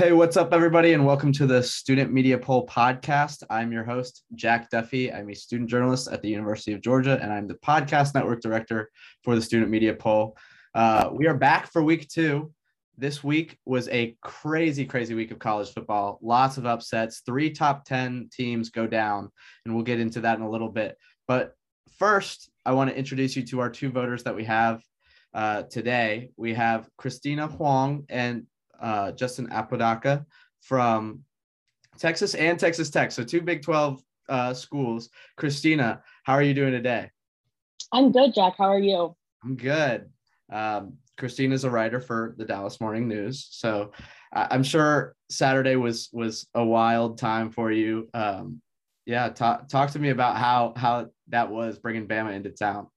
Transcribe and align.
Hey, 0.00 0.12
what's 0.12 0.38
up, 0.38 0.54
everybody, 0.54 0.94
and 0.94 1.04
welcome 1.04 1.30
to 1.32 1.46
the 1.46 1.62
Student 1.62 2.10
Media 2.10 2.38
Poll 2.38 2.66
podcast. 2.66 3.42
I'm 3.50 3.70
your 3.70 3.84
host, 3.84 4.24
Jack 4.34 4.70
Duffy. 4.70 5.12
I'm 5.12 5.28
a 5.28 5.34
student 5.34 5.68
journalist 5.68 6.08
at 6.08 6.22
the 6.22 6.28
University 6.30 6.72
of 6.72 6.80
Georgia, 6.80 7.18
and 7.20 7.30
I'm 7.30 7.46
the 7.46 7.56
podcast 7.56 8.14
network 8.14 8.40
director 8.40 8.90
for 9.22 9.34
the 9.34 9.42
Student 9.42 9.70
Media 9.70 9.92
Poll. 9.92 10.38
Uh, 10.74 11.10
we 11.12 11.26
are 11.26 11.34
back 11.34 11.70
for 11.70 11.82
week 11.82 12.08
two. 12.08 12.50
This 12.96 13.22
week 13.22 13.58
was 13.66 13.90
a 13.90 14.16
crazy, 14.22 14.86
crazy 14.86 15.12
week 15.12 15.32
of 15.32 15.38
college 15.38 15.68
football. 15.68 16.18
Lots 16.22 16.56
of 16.56 16.64
upsets. 16.64 17.20
Three 17.26 17.50
top 17.50 17.84
10 17.84 18.30
teams 18.32 18.70
go 18.70 18.86
down, 18.86 19.30
and 19.66 19.74
we'll 19.74 19.84
get 19.84 20.00
into 20.00 20.22
that 20.22 20.38
in 20.38 20.42
a 20.42 20.50
little 20.50 20.70
bit. 20.70 20.96
But 21.28 21.52
first, 21.98 22.50
I 22.64 22.72
want 22.72 22.88
to 22.88 22.96
introduce 22.96 23.36
you 23.36 23.42
to 23.48 23.60
our 23.60 23.68
two 23.68 23.90
voters 23.90 24.22
that 24.22 24.34
we 24.34 24.44
have 24.44 24.80
uh, 25.34 25.64
today. 25.64 26.30
We 26.38 26.54
have 26.54 26.88
Christina 26.96 27.48
Huang 27.48 28.06
and 28.08 28.46
uh, 28.80 29.12
Justin 29.12 29.50
Apodaca 29.50 30.26
from 30.60 31.24
Texas 31.98 32.34
and 32.34 32.58
Texas 32.58 32.90
Tech. 32.90 33.12
So 33.12 33.24
two 33.24 33.40
Big 33.40 33.62
12 33.62 34.02
uh, 34.28 34.54
schools. 34.54 35.10
Christina, 35.36 36.02
how 36.24 36.34
are 36.34 36.42
you 36.42 36.54
doing 36.54 36.72
today? 36.72 37.10
I'm 37.92 38.12
good, 38.12 38.34
Jack. 38.34 38.54
How 38.58 38.72
are 38.72 38.78
you? 38.78 39.16
I'm 39.42 39.56
good. 39.56 40.10
Um, 40.52 40.94
Christina's 41.18 41.64
a 41.64 41.70
writer 41.70 42.00
for 42.00 42.34
the 42.38 42.44
Dallas 42.44 42.80
Morning 42.80 43.06
News, 43.06 43.46
so 43.50 43.92
I'm 44.32 44.62
sure 44.62 45.14
Saturday 45.28 45.76
was 45.76 46.08
was 46.12 46.46
a 46.54 46.64
wild 46.64 47.18
time 47.18 47.50
for 47.50 47.70
you. 47.70 48.08
Um, 48.14 48.62
yeah, 49.06 49.28
talk 49.28 49.68
talk 49.68 49.90
to 49.90 49.98
me 49.98 50.10
about 50.10 50.36
how 50.36 50.72
how 50.76 51.08
that 51.28 51.50
was 51.50 51.78
bringing 51.78 52.06
Bama 52.06 52.34
into 52.34 52.50
town. 52.50 52.88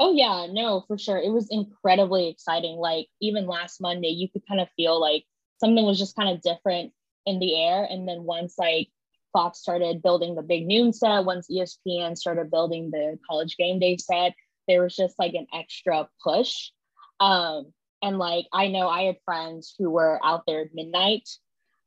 Oh 0.00 0.12
yeah, 0.12 0.46
no, 0.50 0.84
for 0.86 0.96
sure. 0.96 1.18
It 1.18 1.32
was 1.32 1.48
incredibly 1.50 2.28
exciting. 2.28 2.76
Like 2.76 3.08
even 3.20 3.46
last 3.46 3.80
Monday, 3.80 4.08
you 4.08 4.28
could 4.28 4.46
kind 4.46 4.60
of 4.60 4.68
feel 4.76 5.00
like 5.00 5.24
something 5.58 5.84
was 5.84 5.98
just 5.98 6.14
kind 6.14 6.30
of 6.30 6.42
different 6.42 6.92
in 7.26 7.40
the 7.40 7.60
air. 7.60 7.84
And 7.84 8.06
then 8.06 8.22
once 8.22 8.54
like 8.58 8.88
Fox 9.32 9.58
started 9.58 10.02
building 10.02 10.34
the 10.34 10.42
big 10.42 10.66
noon 10.66 10.92
set, 10.92 11.24
once 11.24 11.48
ESPN 11.50 12.16
started 12.16 12.50
building 12.50 12.90
the 12.90 13.18
college 13.28 13.56
game 13.56 13.80
day 13.80 13.96
set, 13.96 14.34
there 14.68 14.82
was 14.82 14.94
just 14.94 15.18
like 15.18 15.34
an 15.34 15.46
extra 15.52 16.08
push. 16.22 16.70
Um, 17.18 17.72
and 18.00 18.18
like 18.18 18.46
I 18.52 18.68
know 18.68 18.88
I 18.88 19.02
had 19.02 19.16
friends 19.24 19.74
who 19.78 19.90
were 19.90 20.20
out 20.22 20.44
there 20.46 20.60
at 20.60 20.74
midnight 20.74 21.28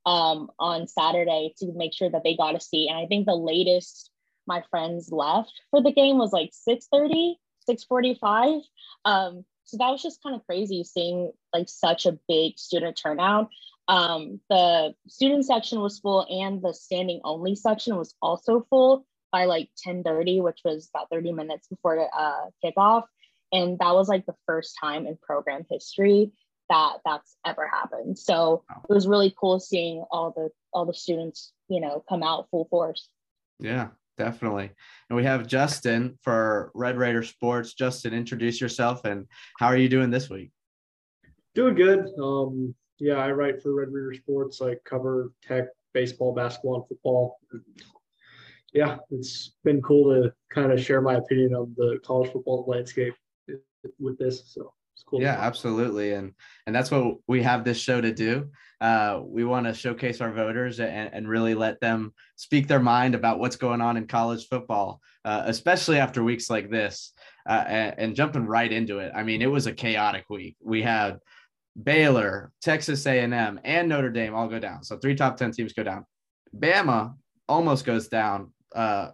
um, 0.05 0.49
on 0.59 0.87
Saturday 0.87 1.53
to 1.59 1.71
make 1.73 1.93
sure 1.93 2.09
that 2.09 2.23
they 2.25 2.35
got 2.35 2.55
a 2.55 2.59
seat. 2.59 2.89
And 2.89 2.97
I 2.97 3.05
think 3.07 3.25
the 3.25 3.35
latest 3.35 4.09
my 4.47 4.63
friends 4.69 5.11
left 5.11 5.53
for 5.69 5.81
the 5.81 5.93
game 5.93 6.17
was 6.17 6.33
like 6.33 6.49
6 6.51 6.87
30 6.91 7.37
645. 7.65 8.61
Um, 9.05 9.45
so 9.65 9.77
that 9.77 9.89
was 9.89 10.01
just 10.01 10.21
kind 10.21 10.35
of 10.35 10.45
crazy 10.45 10.83
seeing 10.83 11.31
like 11.53 11.69
such 11.69 12.05
a 12.05 12.17
big 12.27 12.57
student 12.59 12.97
turnout. 12.97 13.49
Um, 13.87 14.39
the 14.49 14.93
student 15.07 15.45
section 15.45 15.79
was 15.81 15.99
full 15.99 16.25
and 16.29 16.61
the 16.61 16.73
standing 16.73 17.21
only 17.23 17.55
section 17.55 17.95
was 17.95 18.13
also 18.21 18.65
full 18.69 19.05
by 19.31 19.45
like 19.45 19.69
1030, 19.83 20.41
which 20.41 20.59
was 20.63 20.89
about 20.93 21.09
30 21.09 21.31
minutes 21.31 21.67
before 21.67 22.07
uh, 22.13 22.45
kickoff. 22.63 23.03
And 23.51 23.79
that 23.79 23.93
was 23.93 24.07
like 24.07 24.25
the 24.25 24.35
first 24.45 24.77
time 24.79 25.07
in 25.07 25.17
program 25.21 25.65
history 25.69 26.31
that 26.69 26.97
that's 27.05 27.35
ever 27.45 27.67
happened. 27.67 28.17
So 28.17 28.63
it 28.89 28.93
was 28.93 29.07
really 29.07 29.33
cool 29.37 29.59
seeing 29.59 30.05
all 30.09 30.31
the 30.31 30.49
all 30.73 30.85
the 30.85 30.93
students, 30.93 31.51
you 31.67 31.81
know, 31.81 32.03
come 32.07 32.23
out 32.23 32.47
full 32.49 32.65
force. 32.65 33.09
Yeah, 33.59 33.89
definitely. 34.17 34.71
And 35.09 35.17
we 35.17 35.23
have 35.23 35.47
Justin 35.47 36.17
for 36.21 36.71
Red 36.73 36.97
Raider 36.97 37.23
Sports. 37.23 37.73
Justin, 37.73 38.13
introduce 38.13 38.61
yourself 38.61 39.05
and 39.05 39.27
how 39.59 39.67
are 39.67 39.77
you 39.77 39.89
doing 39.89 40.09
this 40.09 40.29
week? 40.29 40.51
Doing 41.55 41.75
good. 41.75 42.07
Um, 42.21 42.73
yeah, 42.99 43.15
I 43.15 43.31
write 43.31 43.61
for 43.61 43.73
Red 43.73 43.89
Raider 43.91 44.13
Sports. 44.13 44.61
I 44.61 44.75
cover 44.85 45.33
tech, 45.45 45.65
baseball, 45.93 46.33
basketball, 46.33 46.75
and 46.75 46.87
football. 46.87 47.39
Yeah, 48.73 48.97
it's 49.09 49.53
been 49.63 49.81
cool 49.81 50.13
to 50.13 50.33
kind 50.49 50.71
of 50.71 50.81
share 50.81 51.01
my 51.01 51.15
opinion 51.15 51.53
on 51.53 51.73
the 51.75 51.99
college 52.05 52.31
football 52.31 52.63
landscape 52.67 53.13
with 53.99 54.17
this. 54.17 54.43
So 54.53 54.73
cool. 55.11 55.21
Yeah, 55.21 55.37
absolutely. 55.39 56.13
And 56.13 56.33
and 56.65 56.75
that's 56.75 56.89
what 56.89 57.17
we 57.27 57.43
have 57.43 57.63
this 57.63 57.77
show 57.77 58.01
to 58.01 58.13
do. 58.13 58.49
Uh, 58.79 59.21
we 59.23 59.43
want 59.43 59.67
to 59.67 59.73
showcase 59.75 60.21
our 60.21 60.31
voters 60.31 60.79
and, 60.79 61.13
and 61.13 61.29
really 61.29 61.53
let 61.53 61.79
them 61.81 62.11
speak 62.35 62.67
their 62.67 62.79
mind 62.79 63.13
about 63.13 63.37
what's 63.37 63.55
going 63.55 63.79
on 63.79 63.95
in 63.95 64.07
college 64.07 64.47
football, 64.47 64.99
uh, 65.23 65.43
especially 65.45 65.99
after 65.99 66.23
weeks 66.23 66.49
like 66.49 66.71
this. 66.71 67.13
Uh, 67.47 67.63
and, 67.67 67.95
and 67.99 68.15
jumping 68.15 68.45
right 68.45 68.71
into 68.71 68.97
it, 68.97 69.11
I 69.15 69.21
mean, 69.21 69.43
it 69.43 69.51
was 69.51 69.67
a 69.67 69.71
chaotic 69.71 70.25
week. 70.29 70.55
We 70.63 70.81
had 70.81 71.19
Baylor, 71.81 72.51
Texas 72.61 73.05
A&M, 73.05 73.59
and 73.63 73.89
Notre 73.89 74.09
Dame 74.09 74.33
all 74.33 74.47
go 74.47 74.59
down. 74.59 74.83
So 74.83 74.97
three 74.97 75.15
top 75.15 75.37
ten 75.37 75.51
teams 75.51 75.73
go 75.73 75.83
down. 75.83 76.05
Bama 76.57 77.13
almost 77.47 77.85
goes 77.85 78.07
down, 78.07 78.51
uh, 78.75 79.09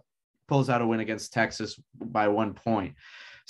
pulls 0.46 0.70
out 0.70 0.82
a 0.82 0.86
win 0.86 1.00
against 1.00 1.32
Texas 1.32 1.78
by 1.94 2.28
one 2.28 2.54
point. 2.54 2.94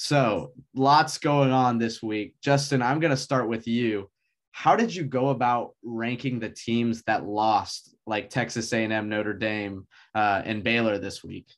So 0.01 0.53
lots 0.77 1.19
going 1.19 1.51
on 1.51 1.79
this 1.79 2.01
week. 2.01 2.37
Justin, 2.41 2.83
I'm 2.83 3.01
going 3.01 3.11
to 3.11 3.17
start 3.17 3.49
with 3.49 3.67
you. 3.67 4.09
How 4.53 4.77
did 4.77 4.95
you 4.95 5.03
go 5.03 5.31
about 5.31 5.71
ranking 5.83 6.39
the 6.39 6.51
teams 6.51 7.03
that 7.09 7.27
lost 7.27 7.97
like 8.07 8.31
texas 8.31 8.73
a&m 8.73 9.09
notre 9.09 9.35
dame 9.35 9.89
uh, 10.15 10.41
and 10.45 10.63
baylor 10.63 10.99
this 10.99 11.25
week? 11.25 11.49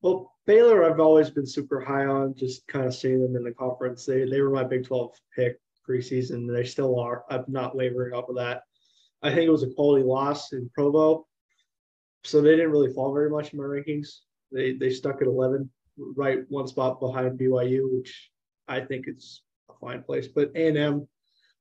Well 0.00 0.32
baylor 0.46 0.90
i've 0.90 1.00
always 1.00 1.28
been 1.28 1.46
super 1.46 1.80
high 1.80 2.06
on 2.06 2.34
just 2.34 2.66
kind 2.66 2.86
of 2.86 2.94
seeing 2.94 3.20
them 3.20 3.36
in 3.36 3.44
the 3.44 3.52
conference. 3.52 4.06
They, 4.06 4.24
they 4.24 4.40
were 4.40 4.50
my 4.50 4.64
big 4.64 4.86
12 4.86 5.10
pick 5.36 5.58
preseason 5.86 6.50
they 6.50 6.64
still 6.64 6.98
are. 6.98 7.24
I'm 7.28 7.44
not 7.46 7.76
wavering 7.76 8.14
off 8.14 8.30
of 8.30 8.36
that. 8.36 8.62
I 9.22 9.28
think 9.28 9.42
it 9.42 9.52
was 9.52 9.64
a 9.64 9.74
quality 9.74 10.02
loss 10.02 10.54
in 10.54 10.70
provo 10.74 11.26
so 12.24 12.40
they 12.40 12.56
didn't 12.56 12.72
really 12.72 12.94
fall 12.94 13.12
very 13.12 13.28
much 13.28 13.52
in 13.52 13.58
my 13.58 13.66
rankings. 13.66 14.20
They 14.50 14.72
they 14.72 14.88
stuck 14.88 15.20
at 15.20 15.28
11 15.28 15.68
right 15.96 16.40
one 16.48 16.66
spot 16.66 17.00
behind 17.00 17.38
byu 17.38 17.82
which 17.92 18.30
i 18.68 18.80
think 18.80 19.06
is 19.08 19.42
a 19.70 19.74
fine 19.80 20.02
place 20.02 20.26
but 20.28 20.50
a&m 20.56 21.06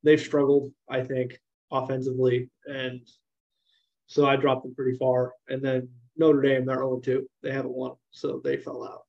they've 0.03 0.19
struggled, 0.19 0.71
I 0.89 1.01
think, 1.01 1.39
offensively. 1.71 2.49
And 2.65 3.01
so 4.07 4.27
I 4.27 4.35
dropped 4.35 4.63
them 4.63 4.75
pretty 4.75 4.97
far. 4.97 5.33
And 5.47 5.63
then 5.63 5.89
Notre 6.17 6.41
Dame, 6.41 6.65
they're 6.65 6.75
0 6.75 6.99
2. 6.99 7.27
They 7.41 7.51
haven't 7.51 7.73
won. 7.73 7.93
So 8.11 8.41
they 8.43 8.57
fell 8.57 8.83
out. 8.83 9.03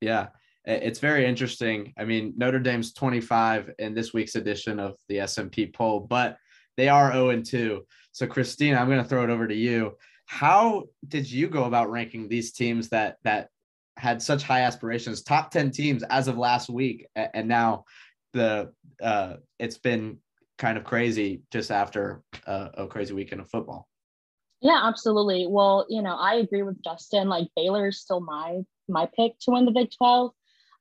Yeah. 0.00 0.28
It's 0.64 0.98
very 0.98 1.24
interesting. 1.26 1.92
I 1.98 2.04
mean, 2.04 2.34
Notre 2.36 2.58
Dame's 2.58 2.92
25 2.92 3.70
in 3.78 3.94
this 3.94 4.12
week's 4.12 4.34
edition 4.34 4.78
of 4.78 4.96
the 5.08 5.18
SMP 5.18 5.72
poll, 5.72 6.00
but 6.00 6.36
they 6.76 6.88
are 6.88 7.12
0 7.12 7.42
2. 7.42 7.86
So, 8.12 8.26
Christina, 8.26 8.76
I'm 8.78 8.88
going 8.88 9.02
to 9.02 9.08
throw 9.08 9.24
it 9.24 9.30
over 9.30 9.46
to 9.46 9.54
you. 9.54 9.96
How 10.26 10.84
did 11.06 11.30
you 11.30 11.48
go 11.48 11.64
about 11.64 11.90
ranking 11.90 12.28
these 12.28 12.52
teams 12.52 12.88
that 12.90 13.16
that 13.24 13.48
had 14.00 14.22
such 14.22 14.42
high 14.42 14.62
aspirations, 14.62 15.22
top 15.22 15.50
10 15.50 15.70
teams 15.70 16.02
as 16.04 16.26
of 16.26 16.38
last 16.38 16.70
week, 16.70 17.06
and 17.14 17.46
now 17.48 17.84
the 18.32 18.72
uh, 19.02 19.34
it's 19.58 19.78
been 19.78 20.18
kind 20.58 20.78
of 20.78 20.84
crazy 20.84 21.42
just 21.52 21.70
after 21.70 22.22
a, 22.46 22.70
a 22.78 22.86
crazy 22.86 23.14
weekend 23.14 23.40
of 23.40 23.50
football. 23.50 23.88
Yeah, 24.62 24.80
absolutely. 24.84 25.46
Well, 25.48 25.86
you 25.88 26.02
know, 26.02 26.16
I 26.16 26.34
agree 26.34 26.62
with 26.62 26.82
Justin. 26.82 27.28
Like 27.28 27.48
Baylor 27.56 27.88
is 27.88 28.00
still 28.00 28.20
my 28.20 28.60
my 28.88 29.08
pick 29.16 29.38
to 29.40 29.52
win 29.52 29.64
the 29.64 29.70
Big 29.70 29.90
12. 29.96 30.32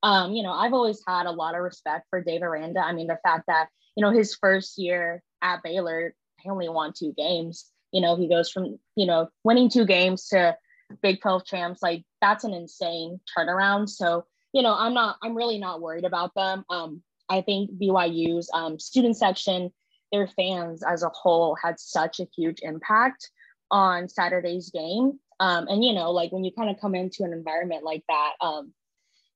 Um, 0.02 0.32
you 0.34 0.44
know, 0.44 0.54
I've 0.54 0.74
always 0.74 1.02
had 1.06 1.26
a 1.26 1.32
lot 1.32 1.56
of 1.56 1.62
respect 1.62 2.08
for 2.10 2.24
Dave 2.24 2.42
Aranda. 2.42 2.80
I 2.80 2.94
mean, 2.94 3.08
the 3.08 3.20
fact 3.24 3.46
that, 3.48 3.68
you 3.96 4.04
know, 4.04 4.12
his 4.12 4.36
first 4.36 4.78
year 4.78 5.22
at 5.42 5.62
Baylor, 5.62 6.14
he 6.42 6.50
only 6.50 6.70
won 6.70 6.94
two 6.98 7.14
games. 7.18 7.66
You 7.92 8.02
know, 8.02 8.16
he 8.16 8.30
goes 8.30 8.50
from, 8.50 8.80
you 8.96 9.06
know, 9.06 9.28
winning 9.44 9.70
two 9.70 9.86
games 9.86 10.28
to 10.30 10.56
Big 11.02 11.22
12 11.22 11.46
champs. 11.46 11.82
Like 11.82 12.04
that's 12.22 12.44
an 12.44 12.54
insane 12.54 13.20
turnaround. 13.38 13.90
So, 13.90 14.26
you 14.54 14.62
know, 14.62 14.74
I'm 14.74 14.94
not, 14.94 15.18
I'm 15.22 15.36
really 15.36 15.60
not 15.60 15.82
worried 15.82 16.06
about 16.06 16.34
them. 16.36 16.66
Um, 16.70 17.02
I 17.30 17.42
think 17.42 17.72
BYU's 17.72 18.50
um, 18.54 18.80
student 18.80 19.16
section, 19.16 19.72
their 20.12 20.28
fans 20.28 20.84
as 20.84 21.04
a 21.04 21.10
whole 21.10 21.56
had 21.62 21.80
such 21.80 22.20
a 22.20 22.28
huge 22.36 22.60
impact 22.62 23.30
on 23.72 24.10
Saturday's 24.10 24.72
game. 24.72 25.20
Um, 25.40 25.68
and 25.68 25.84
you 25.84 25.94
know, 25.94 26.12
like 26.12 26.32
when 26.32 26.44
you 26.44 26.52
kind 26.52 26.70
of 26.70 26.82
come 26.82 26.96
into 26.96 27.24
an 27.24 27.34
environment 27.34 27.84
like 27.84 28.04
that, 28.10 28.34
um, 28.42 28.74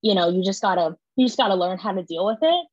you 0.01 0.15
know, 0.15 0.29
you 0.29 0.43
just 0.43 0.61
gotta 0.61 0.97
you 1.15 1.27
just 1.27 1.37
gotta 1.37 1.55
learn 1.55 1.77
how 1.77 1.93
to 1.93 2.03
deal 2.03 2.25
with 2.25 2.39
it. 2.41 2.67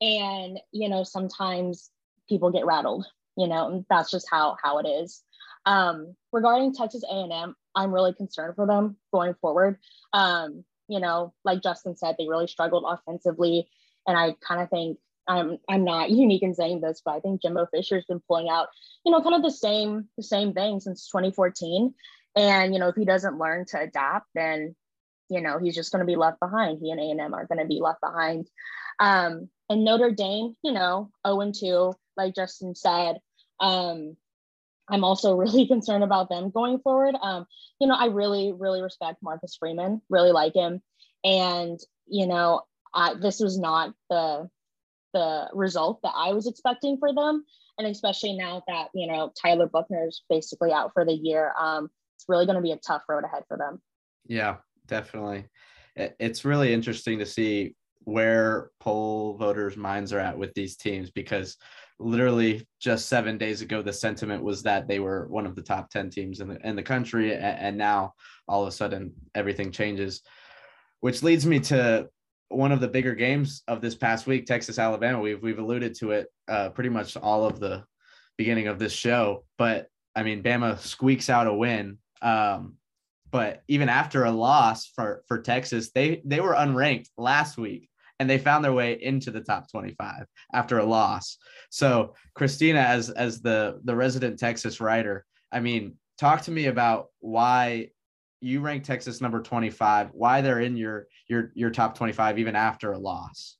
And 0.00 0.60
you 0.72 0.88
know, 0.88 1.02
sometimes 1.02 1.90
people 2.28 2.50
get 2.50 2.66
rattled. 2.66 3.06
You 3.36 3.48
know, 3.48 3.68
and 3.68 3.84
that's 3.90 4.10
just 4.10 4.28
how 4.30 4.56
how 4.62 4.78
it 4.78 4.86
is. 4.86 5.22
Um, 5.66 6.14
regarding 6.32 6.74
Texas 6.74 7.02
A&M, 7.10 7.54
I'm 7.76 7.92
really 7.92 8.14
concerned 8.14 8.56
for 8.56 8.66
them 8.66 8.96
going 9.12 9.34
forward. 9.34 9.78
Um, 10.12 10.64
you 10.88 11.00
know, 11.00 11.34
like 11.44 11.62
Justin 11.62 11.96
said, 11.96 12.16
they 12.18 12.28
really 12.28 12.46
struggled 12.46 12.84
offensively. 12.86 13.68
And 14.06 14.16
I 14.16 14.34
kind 14.40 14.62
of 14.62 14.70
think 14.70 14.98
I'm 15.28 15.58
I'm 15.68 15.84
not 15.84 16.10
unique 16.24 16.42
in 16.42 16.54
saying 16.54 16.80
this, 16.80 17.02
but 17.04 17.12
I 17.12 17.20
think 17.20 17.42
Jimbo 17.42 17.66
Fisher's 17.66 18.06
been 18.06 18.22
pulling 18.26 18.48
out, 18.48 18.68
you 19.04 19.12
know, 19.12 19.22
kind 19.22 19.34
of 19.34 19.42
the 19.42 19.50
same 19.50 20.08
the 20.16 20.22
same 20.22 20.52
thing 20.54 20.80
since 20.80 21.08
2014. 21.08 21.94
And 22.36 22.72
you 22.72 22.80
know, 22.80 22.88
if 22.88 22.96
he 22.96 23.04
doesn't 23.04 23.38
learn 23.38 23.66
to 23.66 23.80
adapt, 23.80 24.26
then 24.34 24.74
you 25.28 25.40
know 25.40 25.58
he's 25.58 25.74
just 25.74 25.92
going 25.92 26.00
to 26.00 26.06
be 26.06 26.16
left 26.16 26.40
behind. 26.40 26.78
He 26.80 26.90
and 26.90 27.00
A 27.00 27.04
and 27.04 27.20
M 27.20 27.34
are 27.34 27.46
going 27.46 27.60
to 27.60 27.66
be 27.66 27.80
left 27.80 28.00
behind. 28.00 28.48
Um, 28.98 29.48
and 29.68 29.84
Notre 29.84 30.12
Dame, 30.12 30.54
you 30.62 30.72
know, 30.72 31.10
0 31.26 31.40
and 31.40 31.54
2, 31.54 31.92
like 32.16 32.34
Justin 32.34 32.74
said. 32.74 33.18
Um, 33.58 34.16
I'm 34.88 35.04
also 35.04 35.34
really 35.36 35.66
concerned 35.66 36.04
about 36.04 36.28
them 36.28 36.50
going 36.50 36.78
forward. 36.80 37.14
Um, 37.20 37.46
you 37.80 37.86
know, 37.86 37.96
I 37.96 38.06
really, 38.06 38.52
really 38.52 38.82
respect 38.82 39.22
Marcus 39.22 39.56
Freeman, 39.58 40.00
really 40.08 40.32
like 40.32 40.54
him. 40.54 40.82
And, 41.24 41.78
you 42.06 42.26
know, 42.26 42.62
I, 42.94 43.14
this 43.14 43.40
was 43.40 43.58
not 43.58 43.92
the 44.10 44.48
the 45.12 45.48
result 45.54 46.00
that 46.02 46.12
I 46.14 46.34
was 46.34 46.46
expecting 46.46 46.98
for 46.98 47.14
them. 47.14 47.44
And 47.78 47.86
especially 47.86 48.34
now 48.34 48.62
that, 48.68 48.88
you 48.94 49.06
know, 49.06 49.32
Tyler 49.40 49.66
Buchner 49.66 50.06
is 50.06 50.22
basically 50.28 50.72
out 50.72 50.92
for 50.92 51.06
the 51.06 51.14
year, 51.14 51.52
um, 51.58 51.88
it's 52.16 52.26
really 52.28 52.44
going 52.44 52.56
to 52.56 52.62
be 52.62 52.72
a 52.72 52.76
tough 52.76 53.02
road 53.08 53.24
ahead 53.24 53.44
for 53.48 53.56
them. 53.56 53.80
Yeah, 54.26 54.56
definitely. 54.86 55.46
It's 55.94 56.44
really 56.44 56.74
interesting 56.74 57.18
to 57.20 57.26
see 57.26 57.76
where 58.00 58.70
poll 58.78 59.36
voters' 59.38 59.76
minds 59.76 60.12
are 60.12 60.20
at 60.20 60.38
with 60.38 60.52
these 60.54 60.76
teams 60.76 61.10
because 61.10 61.56
literally 61.98 62.66
just 62.80 63.08
seven 63.08 63.38
days 63.38 63.62
ago, 63.62 63.82
the 63.82 63.92
sentiment 63.92 64.42
was 64.42 64.62
that 64.62 64.86
they 64.86 65.00
were 65.00 65.26
one 65.28 65.46
of 65.46 65.54
the 65.54 65.62
top 65.62 65.90
10 65.90 66.10
teams 66.10 66.40
in 66.40 66.48
the, 66.48 66.66
in 66.66 66.76
the 66.76 66.82
country. 66.82 67.34
And 67.34 67.76
now 67.78 68.14
all 68.48 68.62
of 68.62 68.68
a 68.68 68.72
sudden 68.72 69.12
everything 69.34 69.72
changes, 69.72 70.22
which 71.00 71.22
leads 71.22 71.46
me 71.46 71.60
to 71.60 72.08
one 72.48 72.72
of 72.72 72.80
the 72.80 72.88
bigger 72.88 73.14
games 73.14 73.62
of 73.66 73.80
this 73.80 73.94
past 73.94 74.26
week, 74.26 74.46
Texas, 74.46 74.78
Alabama. 74.78 75.20
We've, 75.20 75.42
we've 75.42 75.58
alluded 75.58 75.94
to 75.96 76.12
it 76.12 76.28
uh, 76.48 76.70
pretty 76.70 76.90
much 76.90 77.16
all 77.16 77.44
of 77.44 77.58
the 77.58 77.84
beginning 78.36 78.68
of 78.68 78.78
this 78.78 78.92
show, 78.92 79.44
but 79.56 79.88
I 80.14 80.22
mean, 80.22 80.42
Bama 80.42 80.78
squeaks 80.78 81.28
out 81.28 81.46
a 81.46 81.52
win. 81.52 81.98
Um, 82.22 82.74
but 83.30 83.62
even 83.68 83.88
after 83.88 84.24
a 84.24 84.30
loss 84.30 84.86
for, 84.86 85.22
for 85.26 85.42
Texas, 85.42 85.90
they, 85.90 86.22
they 86.24 86.40
were 86.40 86.54
unranked 86.54 87.08
last 87.18 87.58
week 87.58 87.90
and 88.18 88.28
they 88.28 88.38
found 88.38 88.64
their 88.64 88.72
way 88.72 89.00
into 89.00 89.30
the 89.30 89.40
top 89.40 89.70
25 89.70 90.26
after 90.54 90.78
a 90.78 90.84
loss. 90.84 91.38
So 91.70 92.14
Christina, 92.34 92.80
as 92.80 93.10
as 93.10 93.40
the 93.40 93.80
the 93.84 93.94
resident 93.94 94.38
Texas 94.38 94.80
writer, 94.80 95.24
I 95.52 95.60
mean, 95.60 95.94
talk 96.18 96.42
to 96.42 96.50
me 96.50 96.66
about 96.66 97.08
why 97.20 97.90
you 98.40 98.60
rank 98.60 98.84
Texas 98.84 99.20
number 99.20 99.42
25, 99.42 100.10
why 100.12 100.40
they're 100.40 100.60
in 100.60 100.76
your 100.76 101.08
your 101.28 101.52
your 101.54 101.70
top 101.70 101.96
25 101.96 102.38
even 102.38 102.56
after 102.56 102.92
a 102.92 102.98
loss. 102.98 103.56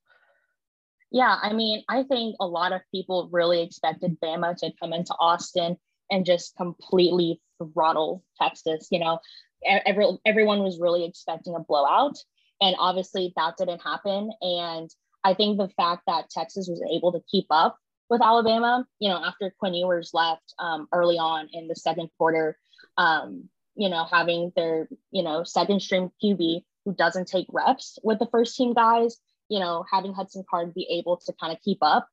Yeah, 1.10 1.38
I 1.40 1.52
mean, 1.52 1.82
I 1.88 2.02
think 2.02 2.36
a 2.40 2.46
lot 2.46 2.72
of 2.72 2.80
people 2.92 3.28
really 3.32 3.62
expected 3.62 4.18
Bama 4.20 4.56
to 4.56 4.72
come 4.80 4.92
into 4.92 5.14
Austin 5.20 5.76
and 6.10 6.26
just 6.26 6.56
completely 6.56 7.40
throttle 7.58 8.24
Texas. 8.40 8.88
You 8.90 8.98
know, 9.00 9.18
every, 9.64 10.06
everyone 10.24 10.62
was 10.62 10.80
really 10.80 11.04
expecting 11.04 11.54
a 11.54 11.60
blowout. 11.60 12.16
And 12.60 12.76
obviously 12.78 13.32
that 13.36 13.56
didn't 13.56 13.80
happen. 13.80 14.30
And 14.40 14.90
I 15.24 15.34
think 15.34 15.58
the 15.58 15.68
fact 15.76 16.02
that 16.06 16.30
Texas 16.30 16.68
was 16.68 16.82
able 16.90 17.12
to 17.12 17.22
keep 17.30 17.46
up 17.50 17.78
with 18.08 18.22
Alabama, 18.22 18.86
you 18.98 19.08
know, 19.08 19.22
after 19.24 19.52
Quinn 19.58 19.74
Ewers 19.74 20.10
left 20.14 20.54
um, 20.58 20.88
early 20.92 21.18
on 21.18 21.48
in 21.52 21.68
the 21.68 21.74
second 21.74 22.08
quarter, 22.16 22.56
um, 22.96 23.48
you 23.74 23.88
know, 23.88 24.06
having 24.10 24.52
their, 24.56 24.88
you 25.10 25.22
know, 25.22 25.44
second 25.44 25.82
string 25.82 26.10
QB 26.22 26.62
who 26.84 26.94
doesn't 26.94 27.28
take 27.28 27.46
reps 27.52 27.98
with 28.02 28.18
the 28.18 28.28
first 28.30 28.56
team 28.56 28.72
guys, 28.72 29.18
you 29.48 29.58
know, 29.58 29.84
having 29.90 30.14
Hudson 30.14 30.44
Card 30.48 30.72
be 30.72 30.86
able 30.98 31.16
to 31.26 31.32
kind 31.38 31.52
of 31.52 31.60
keep 31.62 31.78
up, 31.82 32.08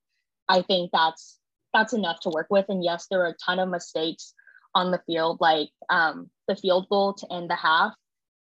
I 0.50 0.62
think 0.62 0.92
that's 0.92 1.39
that's 1.74 1.94
enough 1.94 2.19
to 2.22 2.30
work 2.30 2.48
with. 2.50 2.66
And 2.69 2.84
yes, 2.84 3.07
there 3.10 3.22
are 3.22 3.30
a 3.30 3.36
ton 3.46 3.60
of 3.60 3.69
mistakes 3.69 4.34
on 4.75 4.92
the 4.92 5.01
field, 5.06 5.38
like 5.39 5.69
um, 5.89 6.30
the 6.48 6.56
field 6.56 6.88
goal 6.89 7.13
to 7.13 7.31
end 7.31 7.50
the 7.50 7.56
half 7.56 7.94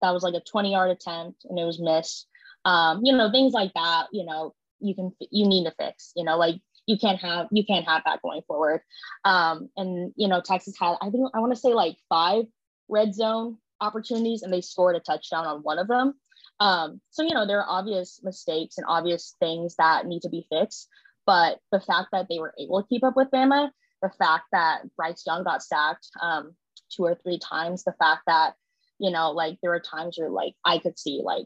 that 0.01 0.11
was 0.11 0.23
like 0.23 0.33
a 0.33 0.41
20 0.41 0.71
yard 0.71 0.91
attempt 0.91 1.45
and 1.45 1.57
it 1.57 1.65
was 1.65 1.79
missed. 1.79 2.27
Um, 2.65 3.01
you 3.03 3.15
know, 3.15 3.31
things 3.31 3.53
like 3.53 3.73
that, 3.73 4.07
you 4.11 4.25
know, 4.25 4.53
you 4.79 4.95
can, 4.95 5.11
you 5.31 5.47
need 5.47 5.65
to 5.65 5.73
fix, 5.79 6.11
you 6.15 6.23
know, 6.23 6.37
like 6.37 6.55
you 6.85 6.97
can't 6.97 7.19
have, 7.19 7.47
you 7.51 7.65
can't 7.65 7.87
have 7.87 8.03
that 8.05 8.21
going 8.21 8.41
forward. 8.47 8.81
Um, 9.23 9.69
and, 9.77 10.13
you 10.15 10.27
know, 10.27 10.41
Texas 10.41 10.75
had, 10.79 10.95
I 11.01 11.09
think, 11.09 11.29
I 11.33 11.39
want 11.39 11.53
to 11.53 11.59
say 11.59 11.73
like 11.73 11.97
five 12.09 12.45
red 12.87 13.13
zone 13.13 13.57
opportunities 13.81 14.41
and 14.41 14.51
they 14.51 14.61
scored 14.61 14.95
a 14.95 14.99
touchdown 14.99 15.45
on 15.45 15.61
one 15.61 15.79
of 15.79 15.87
them. 15.87 16.15
Um, 16.59 16.99
so, 17.11 17.23
you 17.23 17.33
know, 17.33 17.47
there 17.47 17.59
are 17.61 17.79
obvious 17.79 18.19
mistakes 18.23 18.77
and 18.77 18.85
obvious 18.87 19.35
things 19.39 19.75
that 19.77 20.05
need 20.05 20.23
to 20.23 20.29
be 20.29 20.45
fixed. 20.49 20.89
But 21.25 21.59
the 21.71 21.79
fact 21.79 22.09
that 22.11 22.27
they 22.29 22.39
were 22.39 22.53
able 22.59 22.81
to 22.81 22.87
keep 22.87 23.03
up 23.03 23.15
with 23.15 23.29
Bama, 23.31 23.69
the 24.01 24.09
fact 24.17 24.45
that 24.51 24.81
Bryce 24.95 25.23
Young 25.25 25.43
got 25.43 25.63
sacked 25.63 26.07
um, 26.21 26.55
two 26.89 27.03
or 27.03 27.15
three 27.15 27.39
times, 27.39 27.83
the 27.83 27.93
fact 27.99 28.23
that 28.27 28.55
you 28.99 29.11
know, 29.11 29.31
like 29.31 29.57
there 29.61 29.71
were 29.71 29.79
times 29.79 30.17
where 30.17 30.29
like 30.29 30.53
I 30.65 30.77
could 30.77 30.99
see 30.99 31.21
like 31.23 31.45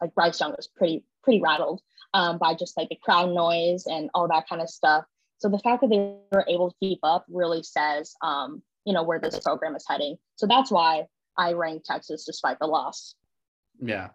like 0.00 0.14
Bryce 0.14 0.40
Young 0.40 0.54
was 0.56 0.68
pretty 0.68 1.04
pretty 1.22 1.40
rattled 1.40 1.80
um, 2.14 2.38
by 2.38 2.54
just 2.54 2.76
like 2.76 2.88
the 2.88 2.98
crowd 3.02 3.30
noise 3.32 3.86
and 3.86 4.10
all 4.14 4.28
that 4.28 4.48
kind 4.48 4.62
of 4.62 4.68
stuff. 4.68 5.04
So 5.38 5.48
the 5.48 5.58
fact 5.58 5.82
that 5.82 5.90
they 5.90 6.16
were 6.32 6.44
able 6.48 6.70
to 6.70 6.76
keep 6.80 6.98
up 7.02 7.24
really 7.28 7.62
says, 7.62 8.14
um, 8.22 8.62
you 8.84 8.92
know, 8.92 9.04
where 9.04 9.20
this 9.20 9.38
program 9.38 9.76
is 9.76 9.84
heading. 9.88 10.16
So 10.36 10.46
that's 10.46 10.70
why 10.70 11.06
I 11.36 11.52
ranked 11.52 11.86
Texas 11.86 12.24
despite 12.24 12.58
the 12.58 12.66
loss. 12.66 13.14
Yeah. 13.80 14.08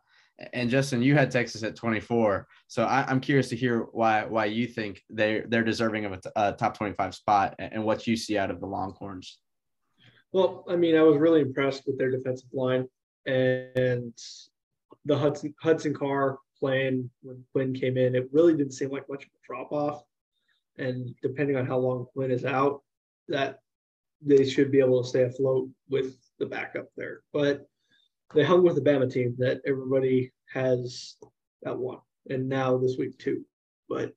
And 0.51 0.69
Justin, 0.69 1.01
you 1.01 1.13
had 1.13 1.31
Texas 1.31 1.63
at 1.63 1.75
24. 1.75 2.47
So 2.67 2.83
I, 2.83 3.09
am 3.09 3.21
curious 3.21 3.49
to 3.49 3.55
hear 3.55 3.81
why 3.91 4.25
why 4.25 4.45
you 4.45 4.67
think 4.67 5.01
they 5.09 5.43
they're 5.47 5.63
deserving 5.63 6.05
of 6.05 6.13
a, 6.13 6.17
t- 6.17 6.29
a 6.35 6.53
top 6.53 6.75
25 6.75 7.15
spot 7.15 7.55
and 7.59 7.83
what 7.85 8.07
you 8.07 8.17
see 8.17 8.37
out 8.37 8.51
of 8.51 8.59
the 8.59 8.65
Longhorns. 8.65 9.39
Well, 10.33 10.65
I 10.67 10.75
mean, 10.75 10.95
I 10.95 11.03
was 11.03 11.17
really 11.17 11.41
impressed 11.41 11.83
with 11.85 11.99
their 11.99 12.09
defensive 12.09 12.49
line 12.51 12.87
and 13.27 14.17
the 15.05 15.15
Hudson 15.15 15.53
Hudson 15.61 15.93
Card 15.93 16.37
playing 16.59 17.09
when 17.21 17.43
Quinn 17.51 17.73
came 17.73 17.97
in. 17.97 18.15
It 18.15 18.29
really 18.33 18.55
didn't 18.55 18.73
seem 18.73 18.89
like 18.89 19.07
much 19.07 19.23
of 19.23 19.29
a 19.29 19.45
drop 19.45 19.71
off. 19.71 20.03
And 20.77 21.13
depending 21.21 21.55
on 21.55 21.67
how 21.67 21.77
long 21.77 22.07
Quinn 22.13 22.31
is 22.31 22.45
out, 22.45 22.81
that 23.27 23.59
they 24.25 24.49
should 24.49 24.71
be 24.71 24.79
able 24.79 25.03
to 25.03 25.07
stay 25.07 25.21
afloat 25.21 25.69
with 25.87 26.17
the 26.39 26.47
backup 26.47 26.87
there. 26.97 27.21
But 27.31 27.67
they 28.33 28.43
hung 28.43 28.63
with 28.63 28.75
the 28.75 28.81
Bama 28.81 29.11
team 29.11 29.35
that 29.37 29.61
everybody 29.67 30.31
has 30.51 31.15
that 31.61 31.77
one, 31.77 31.99
and 32.29 32.49
now 32.49 32.77
this 32.77 32.95
week 32.97 33.19
too. 33.19 33.45
But 33.87 34.13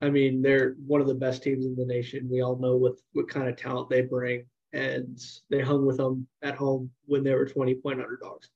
I 0.00 0.10
mean, 0.10 0.42
they're 0.42 0.76
one 0.86 1.00
of 1.00 1.08
the 1.08 1.14
best 1.14 1.42
teams 1.42 1.66
in 1.66 1.74
the 1.74 1.86
nation. 1.86 2.28
We 2.30 2.40
all 2.40 2.56
know 2.56 2.76
what 2.76 2.94
what 3.14 3.28
kind 3.28 3.48
of 3.48 3.56
talent 3.56 3.88
they 3.88 4.02
bring 4.02 4.46
and 4.76 5.18
they 5.48 5.60
hung 5.60 5.86
with 5.86 5.96
them 5.96 6.26
at 6.42 6.54
home 6.54 6.90
when 7.06 7.24
they 7.24 7.34
were 7.34 7.46
20 7.46 7.76
point 7.76 8.00
underdogs. 8.00 8.50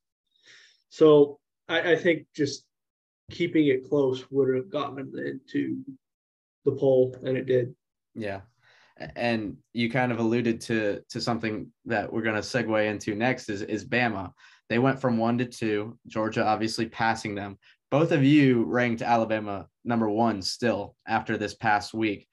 So 0.90 1.38
I, 1.68 1.92
I 1.92 1.96
think 1.96 2.26
just 2.34 2.66
keeping 3.30 3.68
it 3.68 3.88
close 3.88 4.30
would 4.30 4.54
have 4.54 4.70
gotten 4.70 4.96
them 4.96 5.12
into 5.16 5.82
the 6.64 6.72
poll, 6.72 7.16
and 7.24 7.36
it 7.38 7.46
did. 7.46 7.74
Yeah. 8.14 8.40
And 9.16 9.56
you 9.72 9.90
kind 9.90 10.12
of 10.12 10.18
alluded 10.18 10.60
to 10.62 11.00
to 11.08 11.20
something 11.22 11.72
that 11.86 12.12
we're 12.12 12.22
going 12.22 12.34
to 12.34 12.42
segue 12.42 12.86
into 12.86 13.14
next 13.14 13.48
is 13.48 13.62
is 13.62 13.86
Bama. 13.86 14.32
They 14.68 14.78
went 14.78 15.00
from 15.00 15.16
one 15.16 15.38
to 15.38 15.46
two. 15.46 15.98
Georgia 16.06 16.44
obviously 16.44 16.86
passing 16.86 17.34
them. 17.34 17.56
Both 17.90 18.12
of 18.12 18.22
you 18.22 18.64
ranked 18.64 19.00
Alabama 19.00 19.68
number 19.84 20.10
one 20.10 20.42
still 20.42 20.96
after 21.08 21.38
this 21.38 21.54
past 21.54 21.94
week. 21.94 22.28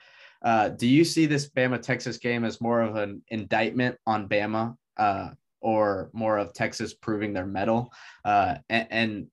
Uh, 0.47 0.69
do 0.69 0.87
you 0.87 1.03
see 1.03 1.25
this 1.25 1.49
Bama 1.49 1.81
Texas 1.81 2.17
game 2.17 2.45
as 2.45 2.61
more 2.61 2.79
of 2.79 2.95
an 2.95 3.21
indictment 3.27 3.97
on 4.07 4.29
Bama 4.29 4.77
uh, 4.95 5.31
or 5.59 6.09
more 6.13 6.37
of 6.37 6.53
Texas 6.53 6.93
proving 6.93 7.33
their 7.33 7.45
mettle? 7.45 7.91
Uh, 8.23 8.55
and, 8.69 8.87
and, 8.89 9.27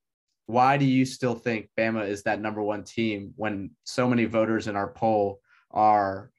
why 0.46 0.76
do 0.76 0.84
you 0.84 1.06
still 1.06 1.36
think 1.36 1.70
Bama 1.78 2.06
is 2.06 2.24
that 2.24 2.38
number 2.38 2.62
one 2.62 2.84
team 2.84 3.32
when 3.36 3.70
so 3.84 4.06
many 4.06 4.26
voters 4.26 4.66
in 4.66 4.76
our 4.76 4.92
poll 4.92 5.40
are 5.70 6.32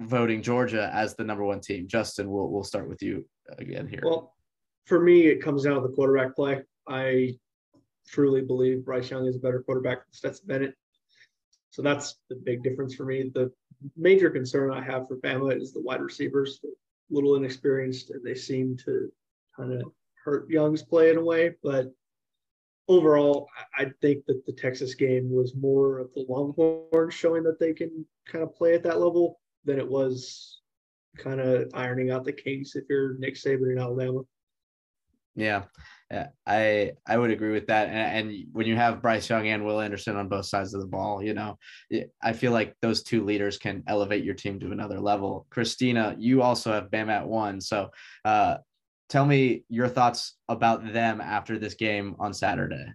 voting 0.00 0.42
Georgia 0.42 0.90
as 0.92 1.14
the 1.14 1.22
number 1.22 1.44
one 1.44 1.60
team? 1.60 1.86
Justin, 1.86 2.30
we'll, 2.30 2.48
we'll 2.48 2.64
start 2.64 2.88
with 2.88 3.00
you 3.00 3.24
again 3.58 3.86
here. 3.86 4.00
Well, 4.02 4.34
for 4.86 5.00
me, 5.00 5.26
it 5.26 5.40
comes 5.40 5.64
down 5.64 5.74
to 5.74 5.86
the 5.86 5.94
quarterback 5.94 6.34
play. 6.34 6.64
I 6.88 7.34
truly 8.08 8.40
believe 8.40 8.86
Bryce 8.86 9.10
Young 9.10 9.26
is 9.26 9.36
a 9.36 9.38
better 9.38 9.62
quarterback 9.62 9.98
than 9.98 10.12
Stetson 10.12 10.46
Bennett. 10.48 10.74
So 11.70 11.82
that's 11.82 12.16
the 12.28 12.36
big 12.36 12.62
difference 12.62 12.94
for 12.94 13.04
me. 13.04 13.30
The 13.34 13.52
major 13.96 14.30
concern 14.30 14.72
I 14.72 14.82
have 14.82 15.06
for 15.06 15.16
Bama 15.16 15.60
is 15.60 15.72
the 15.72 15.82
wide 15.82 16.00
receivers, 16.00 16.60
a 16.64 16.68
little 17.10 17.36
inexperienced, 17.36 18.10
and 18.10 18.24
they 18.24 18.34
seem 18.34 18.76
to 18.84 19.12
kind 19.56 19.72
of 19.72 19.92
hurt 20.24 20.48
Young's 20.48 20.82
play 20.82 21.10
in 21.10 21.18
a 21.18 21.24
way. 21.24 21.54
But 21.62 21.92
overall, 22.88 23.48
I 23.76 23.86
think 24.00 24.24
that 24.26 24.44
the 24.46 24.52
Texas 24.52 24.94
game 24.94 25.30
was 25.30 25.54
more 25.54 25.98
of 25.98 26.12
the 26.14 26.24
Longhorns 26.28 27.14
showing 27.14 27.42
that 27.44 27.60
they 27.60 27.72
can 27.74 28.04
kind 28.26 28.42
of 28.42 28.54
play 28.54 28.74
at 28.74 28.82
that 28.84 28.98
level 28.98 29.38
than 29.64 29.78
it 29.78 29.88
was 29.88 30.60
kind 31.16 31.40
of 31.40 31.70
ironing 31.74 32.10
out 32.10 32.24
the 32.24 32.32
kinks 32.32 32.76
if 32.76 32.84
you're 32.88 33.18
Nick 33.18 33.34
Saban 33.34 33.72
in 33.72 33.78
Alabama. 33.78 34.22
Yeah, 35.38 35.64
I 36.44 36.92
I 37.06 37.16
would 37.16 37.30
agree 37.30 37.52
with 37.52 37.68
that. 37.68 37.88
And, 37.90 38.30
and, 38.30 38.46
when 38.52 38.66
you 38.66 38.74
have 38.74 39.00
Bryce 39.00 39.30
Young 39.30 39.46
and 39.46 39.64
Will 39.64 39.80
Anderson 39.80 40.16
on 40.16 40.28
both 40.28 40.46
sides 40.46 40.74
of 40.74 40.80
the 40.80 40.86
ball, 40.88 41.22
you 41.22 41.32
know, 41.32 41.56
I 42.20 42.32
feel 42.32 42.50
like 42.50 42.74
those 42.82 43.04
two 43.04 43.24
leaders 43.24 43.56
can 43.56 43.84
elevate 43.86 44.24
your 44.24 44.34
team 44.34 44.58
to 44.60 44.72
another 44.72 44.98
level. 44.98 45.46
Christina, 45.50 46.16
you 46.18 46.42
also 46.42 46.72
have 46.72 46.90
Bam 46.90 47.08
at 47.08 47.28
one. 47.28 47.60
So 47.60 47.90
uh, 48.24 48.56
tell 49.08 49.24
me 49.26 49.64
your 49.68 49.86
thoughts 49.86 50.36
about 50.48 50.92
them 50.92 51.20
after 51.20 51.56
this 51.56 51.74
game 51.74 52.16
on 52.18 52.34
Saturday. 52.34 52.92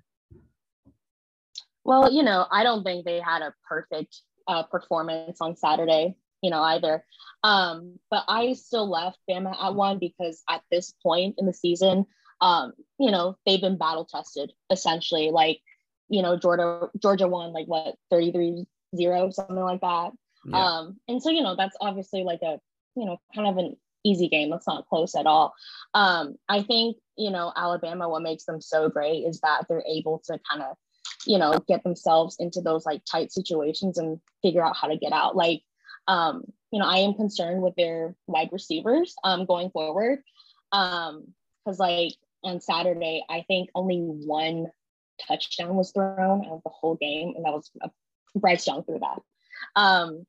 Well, 1.85 2.11
you 2.11 2.23
know, 2.23 2.45
I 2.51 2.63
don't 2.63 2.83
think 2.83 3.05
they 3.05 3.21
had 3.21 3.41
a 3.41 3.53
perfect 3.65 4.19
uh, 4.49 4.63
performance 4.63 5.37
on 5.39 5.55
Saturday. 5.55 6.15
you 6.41 6.49
know, 6.49 6.61
either. 6.61 7.05
Um, 7.43 7.99
but 8.11 8.25
I 8.27 8.51
still 8.53 8.89
left 8.89 9.17
Bama 9.29 9.55
at 9.63 9.75
one 9.75 9.97
because 9.97 10.43
at 10.49 10.61
this 10.69 10.93
point 11.01 11.35
in 11.37 11.45
the 11.45 11.53
season, 11.53 12.05
um, 12.43 12.73
you 12.99 13.09
know, 13.09 13.37
they've 13.45 13.61
been 13.61 13.77
battle 13.77 14.03
tested 14.05 14.51
essentially. 14.69 15.31
Like, 15.31 15.61
you 16.09 16.21
know, 16.21 16.37
Georgia 16.37 16.89
Georgia 17.01 17.27
won 17.27 17.53
like 17.53 17.67
what 17.67 17.95
33 18.11 18.65
0, 18.95 19.31
something 19.31 19.55
like 19.55 19.79
that. 19.79 20.11
Yeah. 20.45 20.57
Um, 20.57 20.97
and 21.07 21.23
so, 21.23 21.29
you 21.29 21.41
know, 21.41 21.55
that's 21.55 21.77
obviously 21.79 22.23
like 22.23 22.41
a, 22.43 22.59
you 22.95 23.05
know, 23.05 23.17
kind 23.33 23.47
of 23.47 23.57
an 23.57 23.77
easy 24.03 24.27
game. 24.27 24.49
That's 24.49 24.67
not 24.67 24.87
close 24.89 25.15
at 25.15 25.25
all. 25.25 25.53
Um, 25.93 26.35
I 26.49 26.63
think, 26.63 26.97
you 27.17 27.31
know, 27.31 27.53
Alabama, 27.55 28.09
what 28.09 28.21
makes 28.21 28.43
them 28.43 28.59
so 28.59 28.89
great 28.89 29.23
is 29.23 29.39
that 29.39 29.63
they're 29.69 29.85
able 29.87 30.21
to 30.25 30.37
kind 30.51 30.63
of, 30.63 30.75
you 31.25 31.37
know, 31.37 31.63
get 31.65 31.83
themselves 31.83 32.35
into 32.39 32.59
those 32.59 32.85
like 32.85 33.03
tight 33.09 33.31
situations 33.31 33.97
and 33.97 34.19
figure 34.41 34.65
out 34.65 34.75
how 34.75 34.89
to 34.89 34.97
get 34.97 35.13
out. 35.13 35.37
Like, 35.37 35.61
um, 36.09 36.43
you 36.71 36.79
know, 36.79 36.87
I 36.87 36.97
am 36.97 37.13
concerned 37.13 37.61
with 37.61 37.75
their 37.75 38.15
wide 38.27 38.49
receivers 38.51 39.15
um, 39.23 39.45
going 39.45 39.69
forward. 39.69 40.19
Um, 40.73 41.33
because 41.63 41.79
like 41.79 42.13
on 42.43 42.61
Saturday, 42.61 43.23
I 43.29 43.43
think 43.47 43.69
only 43.75 43.99
one 43.99 44.67
touchdown 45.27 45.75
was 45.75 45.91
thrown 45.91 46.45
out 46.45 46.51
of 46.51 46.63
the 46.63 46.69
whole 46.69 46.95
game, 46.95 47.33
and 47.35 47.45
that 47.45 47.53
was 47.53 47.69
uh, 47.81 47.89
Bryce 48.35 48.67
Young 48.67 48.83
threw 48.83 48.99
that. 48.99 49.19
Um, 49.75 50.25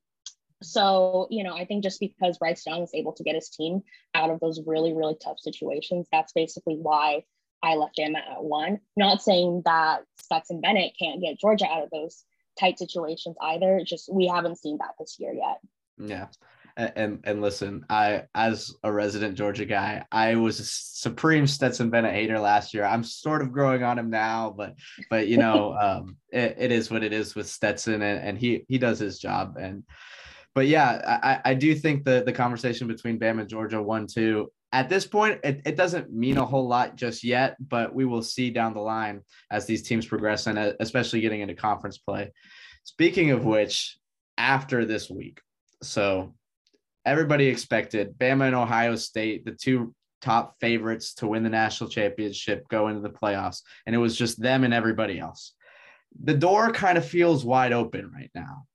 so, 0.63 1.27
you 1.29 1.43
know, 1.43 1.55
I 1.55 1.65
think 1.65 1.83
just 1.83 1.99
because 1.99 2.37
Bryce 2.37 2.65
Young 2.65 2.83
is 2.83 2.93
able 2.93 3.13
to 3.13 3.23
get 3.23 3.35
his 3.35 3.49
team 3.49 3.81
out 4.13 4.29
of 4.29 4.39
those 4.39 4.61
really, 4.65 4.93
really 4.93 5.15
tough 5.21 5.39
situations, 5.39 6.07
that's 6.11 6.33
basically 6.33 6.75
why 6.75 7.23
I 7.61 7.75
left 7.75 7.99
him 7.99 8.15
at 8.15 8.43
one. 8.43 8.79
Not 8.95 9.21
saying 9.21 9.63
that 9.65 10.03
Stetson 10.21 10.61
Bennett 10.61 10.93
can't 10.97 11.21
get 11.21 11.39
Georgia 11.39 11.65
out 11.65 11.83
of 11.83 11.89
those 11.91 12.23
tight 12.59 12.79
situations 12.79 13.35
either. 13.41 13.81
Just 13.85 14.11
we 14.11 14.27
haven't 14.27 14.57
seen 14.59 14.77
that 14.79 14.95
this 14.99 15.17
year 15.19 15.33
yet. 15.33 15.59
Yeah. 15.97 16.27
And, 16.77 17.21
and 17.23 17.41
listen, 17.41 17.85
I 17.89 18.23
as 18.35 18.73
a 18.83 18.91
resident 18.91 19.35
Georgia 19.35 19.65
guy, 19.65 20.03
I 20.11 20.35
was 20.35 20.59
a 20.59 20.65
supreme 20.65 21.47
Stetson 21.47 21.89
Bennett 21.89 22.13
hater 22.13 22.37
last 22.37 22.73
year. 22.73 22.83
I'm 22.83 23.03
sort 23.03 23.41
of 23.41 23.53
growing 23.53 23.83
on 23.83 23.97
him 23.97 24.09
now, 24.09 24.53
but 24.55 24.75
but 25.09 25.27
you 25.27 25.37
know, 25.37 25.73
um, 25.81 26.17
it, 26.31 26.55
it 26.59 26.71
is 26.71 26.91
what 26.91 27.03
it 27.03 27.13
is 27.13 27.33
with 27.33 27.47
Stetson, 27.47 28.01
and, 28.01 28.27
and 28.27 28.37
he 28.37 28.65
he 28.67 28.77
does 28.77 28.99
his 28.99 29.19
job. 29.19 29.55
And 29.57 29.83
but 30.53 30.67
yeah, 30.67 31.19
I, 31.23 31.51
I 31.51 31.53
do 31.53 31.75
think 31.75 32.03
the 32.03 32.23
the 32.25 32.33
conversation 32.33 32.87
between 32.87 33.19
Bama 33.19 33.41
and 33.41 33.49
Georgia 33.49 33.81
one 33.81 34.05
two 34.05 34.51
at 34.75 34.89
this 34.89 35.07
point 35.07 35.39
it, 35.43 35.61
it 35.65 35.77
doesn't 35.77 36.11
mean 36.11 36.37
a 36.37 36.45
whole 36.45 36.67
lot 36.67 36.97
just 36.97 37.23
yet, 37.23 37.55
but 37.65 37.95
we 37.95 38.03
will 38.03 38.21
see 38.21 38.49
down 38.49 38.73
the 38.73 38.81
line 38.81 39.21
as 39.49 39.65
these 39.65 39.83
teams 39.83 40.05
progress 40.05 40.47
and 40.47 40.59
uh, 40.59 40.73
especially 40.81 41.21
getting 41.21 41.39
into 41.39 41.55
conference 41.55 41.97
play. 41.97 42.33
Speaking 42.83 43.31
of 43.31 43.45
which, 43.45 43.97
after 44.37 44.83
this 44.83 45.09
week, 45.09 45.39
so 45.81 46.35
everybody 47.05 47.47
expected 47.47 48.17
Bama 48.17 48.47
and 48.47 48.55
Ohio 48.55 48.95
State, 48.95 49.45
the 49.45 49.51
two 49.51 49.93
top 50.21 50.55
favorites 50.59 51.13
to 51.15 51.27
win 51.27 51.43
the 51.43 51.49
national 51.49 51.89
championship, 51.89 52.67
go 52.67 52.87
into 52.87 53.01
the 53.01 53.09
playoffs, 53.09 53.61
and 53.85 53.95
it 53.95 53.99
was 53.99 54.17
just 54.17 54.41
them 54.41 54.63
and 54.63 54.73
everybody 54.73 55.19
else. 55.19 55.53
The 56.23 56.33
door 56.33 56.71
kind 56.71 56.97
of 56.97 57.05
feels 57.05 57.45
wide 57.45 57.73
open 57.73 58.11
right 58.13 58.31
now. 58.33 58.65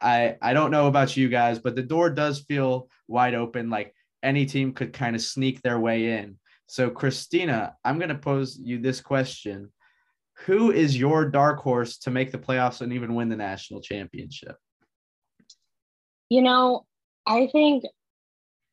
I 0.00 0.36
I 0.40 0.52
don't 0.52 0.70
know 0.70 0.86
about 0.86 1.16
you 1.16 1.28
guys, 1.28 1.58
but 1.58 1.74
the 1.74 1.82
door 1.82 2.10
does 2.10 2.40
feel 2.40 2.88
wide 3.08 3.34
open. 3.34 3.70
Like 3.70 3.94
any 4.22 4.46
team 4.46 4.72
could 4.72 4.92
kind 4.92 5.16
of 5.16 5.22
sneak 5.22 5.62
their 5.62 5.80
way 5.80 6.18
in. 6.18 6.38
So 6.66 6.90
Christina, 6.90 7.74
I'm 7.84 7.98
going 7.98 8.10
to 8.10 8.14
pose 8.14 8.58
you 8.62 8.78
this 8.78 9.00
question: 9.00 9.72
Who 10.46 10.70
is 10.70 10.96
your 10.96 11.28
dark 11.28 11.58
horse 11.58 11.98
to 11.98 12.10
make 12.10 12.30
the 12.30 12.38
playoffs 12.38 12.80
and 12.80 12.92
even 12.92 13.14
win 13.14 13.28
the 13.28 13.36
national 13.36 13.80
championship? 13.80 14.56
You 16.28 16.42
know, 16.42 16.86
I 17.26 17.48
think 17.52 17.84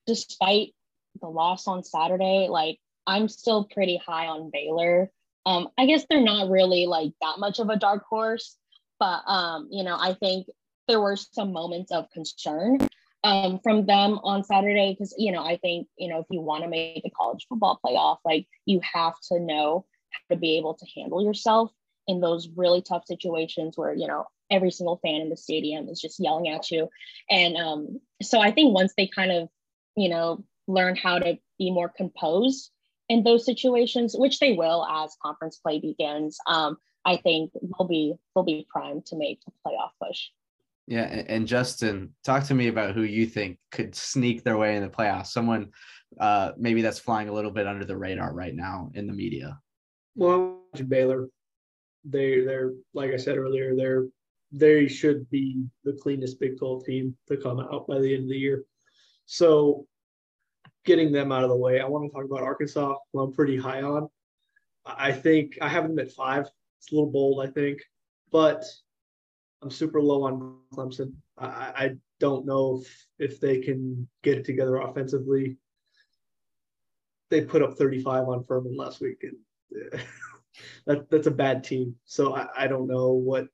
despite 0.05 0.73
the 1.19 1.27
loss 1.27 1.67
on 1.67 1.83
Saturday, 1.83 2.47
like 2.49 2.79
I'm 3.05 3.27
still 3.27 3.65
pretty 3.65 3.97
high 3.97 4.27
on 4.27 4.49
Baylor. 4.51 5.11
Um, 5.45 5.69
I 5.77 5.85
guess 5.85 6.05
they're 6.09 6.21
not 6.21 6.49
really 6.49 6.85
like 6.85 7.13
that 7.21 7.39
much 7.39 7.59
of 7.59 7.69
a 7.69 7.77
dark 7.77 8.03
horse, 8.09 8.57
but 8.99 9.21
um, 9.27 9.69
you 9.71 9.83
know, 9.83 9.95
I 9.97 10.13
think 10.13 10.47
there 10.87 10.99
were 10.99 11.15
some 11.15 11.53
moments 11.53 11.91
of 11.91 12.09
concern 12.11 12.79
um, 13.23 13.59
from 13.59 13.85
them 13.85 14.19
on 14.23 14.43
Saturday 14.43 14.93
because 14.93 15.13
you 15.17 15.31
know 15.31 15.43
I 15.43 15.57
think 15.57 15.87
you 15.97 16.09
know 16.09 16.19
if 16.19 16.25
you 16.29 16.41
want 16.41 16.63
to 16.63 16.69
make 16.69 17.03
a 17.05 17.09
college 17.09 17.45
football 17.47 17.79
playoff, 17.85 18.17
like 18.25 18.47
you 18.65 18.79
have 18.93 19.13
to 19.31 19.39
know 19.39 19.85
how 20.11 20.35
to 20.35 20.39
be 20.39 20.57
able 20.57 20.75
to 20.75 20.85
handle 20.95 21.23
yourself 21.23 21.71
in 22.07 22.21
those 22.21 22.47
really 22.55 22.81
tough 22.81 23.05
situations 23.05 23.77
where 23.77 23.93
you 23.93 24.07
know 24.07 24.25
every 24.49 24.71
single 24.71 24.99
fan 25.03 25.21
in 25.21 25.29
the 25.29 25.37
stadium 25.37 25.89
is 25.89 25.99
just 25.99 26.19
yelling 26.19 26.49
at 26.49 26.71
you, 26.71 26.89
and 27.29 27.57
um, 27.57 27.99
so 28.21 28.39
I 28.39 28.51
think 28.51 28.73
once 28.73 28.93
they 28.97 29.07
kind 29.07 29.31
of 29.31 29.49
you 29.95 30.09
know 30.09 30.43
learn 30.67 30.95
how 30.95 31.19
to 31.19 31.37
be 31.57 31.71
more 31.71 31.89
composed 31.89 32.71
in 33.09 33.23
those 33.23 33.45
situations, 33.45 34.15
which 34.17 34.39
they 34.39 34.53
will 34.53 34.85
as 34.85 35.15
conference 35.21 35.57
play 35.57 35.79
begins, 35.79 36.37
um, 36.45 36.77
I 37.05 37.17
think 37.17 37.51
they'll 37.53 37.87
be 37.87 38.13
they'll 38.35 38.43
be 38.43 38.67
primed 38.69 39.05
to 39.07 39.15
make 39.15 39.39
a 39.47 39.51
playoff 39.67 39.91
push. 40.01 40.27
Yeah, 40.87 41.03
and 41.03 41.47
Justin, 41.47 42.13
talk 42.23 42.45
to 42.45 42.53
me 42.53 42.67
about 42.67 42.95
who 42.95 43.03
you 43.03 43.25
think 43.25 43.57
could 43.71 43.93
sneak 43.93 44.43
their 44.43 44.57
way 44.57 44.77
in 44.77 44.83
the 44.83 44.89
playoffs. 44.89 45.27
Someone 45.27 45.71
uh, 46.19 46.51
maybe 46.57 46.81
that's 46.81 46.99
flying 46.99 47.27
a 47.27 47.33
little 47.33 47.51
bit 47.51 47.67
under 47.67 47.83
the 47.83 47.97
radar 47.97 48.33
right 48.33 48.55
now 48.55 48.89
in 48.93 49.07
the 49.07 49.13
media. 49.13 49.59
Well, 50.15 50.61
Baylor. 50.87 51.27
They 52.09 52.41
they're 52.41 52.71
like 52.93 53.11
I 53.11 53.17
said 53.17 53.37
earlier, 53.37 53.75
they're 53.75 54.05
they 54.51 54.87
should 54.87 55.29
be 55.29 55.65
the 55.83 55.93
cleanest 55.93 56.39
Big 56.39 56.57
12 56.57 56.85
team 56.85 57.17
to 57.27 57.37
come 57.37 57.59
out 57.59 57.87
by 57.87 57.99
the 57.99 58.13
end 58.13 58.23
of 58.23 58.29
the 58.29 58.37
year. 58.37 58.63
So 59.25 59.85
getting 60.85 61.11
them 61.11 61.31
out 61.31 61.43
of 61.43 61.49
the 61.49 61.55
way, 61.55 61.81
I 61.81 61.85
want 61.85 62.09
to 62.09 62.15
talk 62.15 62.25
about 62.25 62.43
Arkansas, 62.43 62.95
who 63.11 63.19
I'm 63.19 63.33
pretty 63.33 63.57
high 63.57 63.81
on. 63.81 64.07
I 64.85 65.11
think 65.11 65.57
I 65.61 65.67
have 65.67 65.83
them 65.83 65.99
at 65.99 66.11
five. 66.11 66.47
It's 66.79 66.91
a 66.91 66.95
little 66.95 67.11
bold, 67.11 67.45
I 67.45 67.51
think, 67.51 67.81
but 68.31 68.63
I'm 69.61 69.71
super 69.71 70.01
low 70.01 70.23
on 70.23 70.59
Clemson. 70.73 71.13
I, 71.37 71.47
I 71.47 71.91
don't 72.19 72.45
know 72.45 72.81
if, 72.81 73.31
if 73.31 73.39
they 73.41 73.59
can 73.59 74.07
get 74.23 74.37
it 74.37 74.45
together 74.45 74.77
offensively. 74.77 75.57
They 77.29 77.41
put 77.41 77.61
up 77.61 77.77
35 77.77 78.29
on 78.29 78.43
Furman 78.45 78.77
last 78.77 79.01
week, 79.01 79.23
and 79.23 80.01
that, 80.85 81.09
that's 81.09 81.27
a 81.27 81.31
bad 81.31 81.65
team. 81.65 81.95
So 82.05 82.33
I, 82.33 82.47
I 82.57 82.67
don't 82.67 82.87
know 82.87 83.11
what 83.11 83.47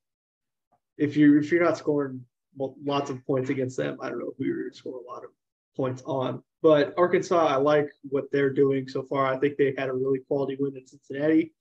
if 0.97 1.17
you 1.17 1.39
if 1.39 1.51
you're 1.51 1.63
not 1.63 1.77
scoring 1.77 2.21
lots 2.57 3.09
of 3.09 3.25
points 3.25 3.49
against 3.49 3.77
them. 3.77 3.97
I 4.01 4.09
don't 4.09 4.19
know 4.19 4.33
who 4.37 4.45
you're 4.45 4.59
going 4.59 4.71
to 4.71 4.77
score 4.77 4.99
a 4.99 5.11
lot 5.11 5.23
of 5.23 5.31
points 5.75 6.03
on. 6.05 6.43
But 6.61 6.93
Arkansas, 6.97 7.47
I 7.47 7.55
like 7.55 7.89
what 8.03 8.25
they're 8.31 8.53
doing 8.53 8.87
so 8.87 9.01
far. 9.03 9.25
I 9.25 9.37
think 9.37 9.57
they 9.57 9.73
had 9.75 9.89
a 9.89 9.93
really 9.93 10.19
quality 10.19 10.55
win 10.59 10.77
in 10.77 10.85
Cincinnati 10.85 11.51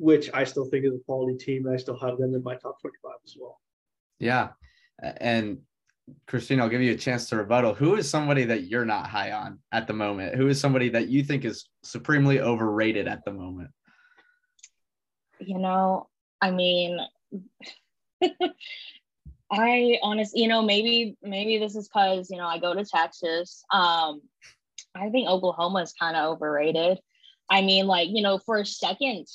which 0.00 0.30
I 0.32 0.44
still 0.44 0.64
think 0.64 0.86
is 0.86 0.94
a 0.94 1.04
quality 1.04 1.36
team. 1.36 1.68
I 1.68 1.76
still 1.76 1.98
have 1.98 2.16
them 2.16 2.34
in 2.34 2.42
my 2.42 2.54
top 2.54 2.80
25 2.80 3.12
as 3.22 3.36
well. 3.38 3.60
Yeah. 4.18 4.48
And 4.98 5.58
Christine, 6.26 6.58
I'll 6.58 6.70
give 6.70 6.80
you 6.80 6.92
a 6.92 6.96
chance 6.96 7.28
to 7.28 7.36
rebuttal. 7.36 7.74
Who 7.74 7.96
is 7.96 8.08
somebody 8.08 8.44
that 8.44 8.62
you're 8.62 8.86
not 8.86 9.08
high 9.08 9.32
on 9.32 9.58
at 9.72 9.86
the 9.86 9.92
moment? 9.92 10.36
Who 10.36 10.48
is 10.48 10.58
somebody 10.58 10.88
that 10.88 11.08
you 11.08 11.22
think 11.22 11.44
is 11.44 11.68
supremely 11.82 12.40
overrated 12.40 13.08
at 13.08 13.26
the 13.26 13.32
moment? 13.32 13.68
You 15.38 15.58
know, 15.58 16.08
I 16.40 16.50
mean, 16.50 16.98
I 19.52 19.98
honestly, 20.02 20.42
you 20.42 20.48
know, 20.48 20.62
maybe 20.62 21.16
maybe 21.22 21.58
this 21.58 21.74
is 21.74 21.88
because 21.88 22.30
you 22.30 22.36
know 22.36 22.46
I 22.46 22.58
go 22.58 22.74
to 22.74 22.84
Texas. 22.84 23.64
Um, 23.72 24.22
I 24.94 25.08
think 25.10 25.28
Oklahoma 25.28 25.80
is 25.80 25.92
kind 25.92 26.16
of 26.16 26.34
overrated. 26.34 26.98
I 27.50 27.62
mean, 27.62 27.86
like 27.86 28.08
you 28.10 28.22
know, 28.22 28.38
for 28.38 28.58
a 28.58 28.66
second, 28.66 29.26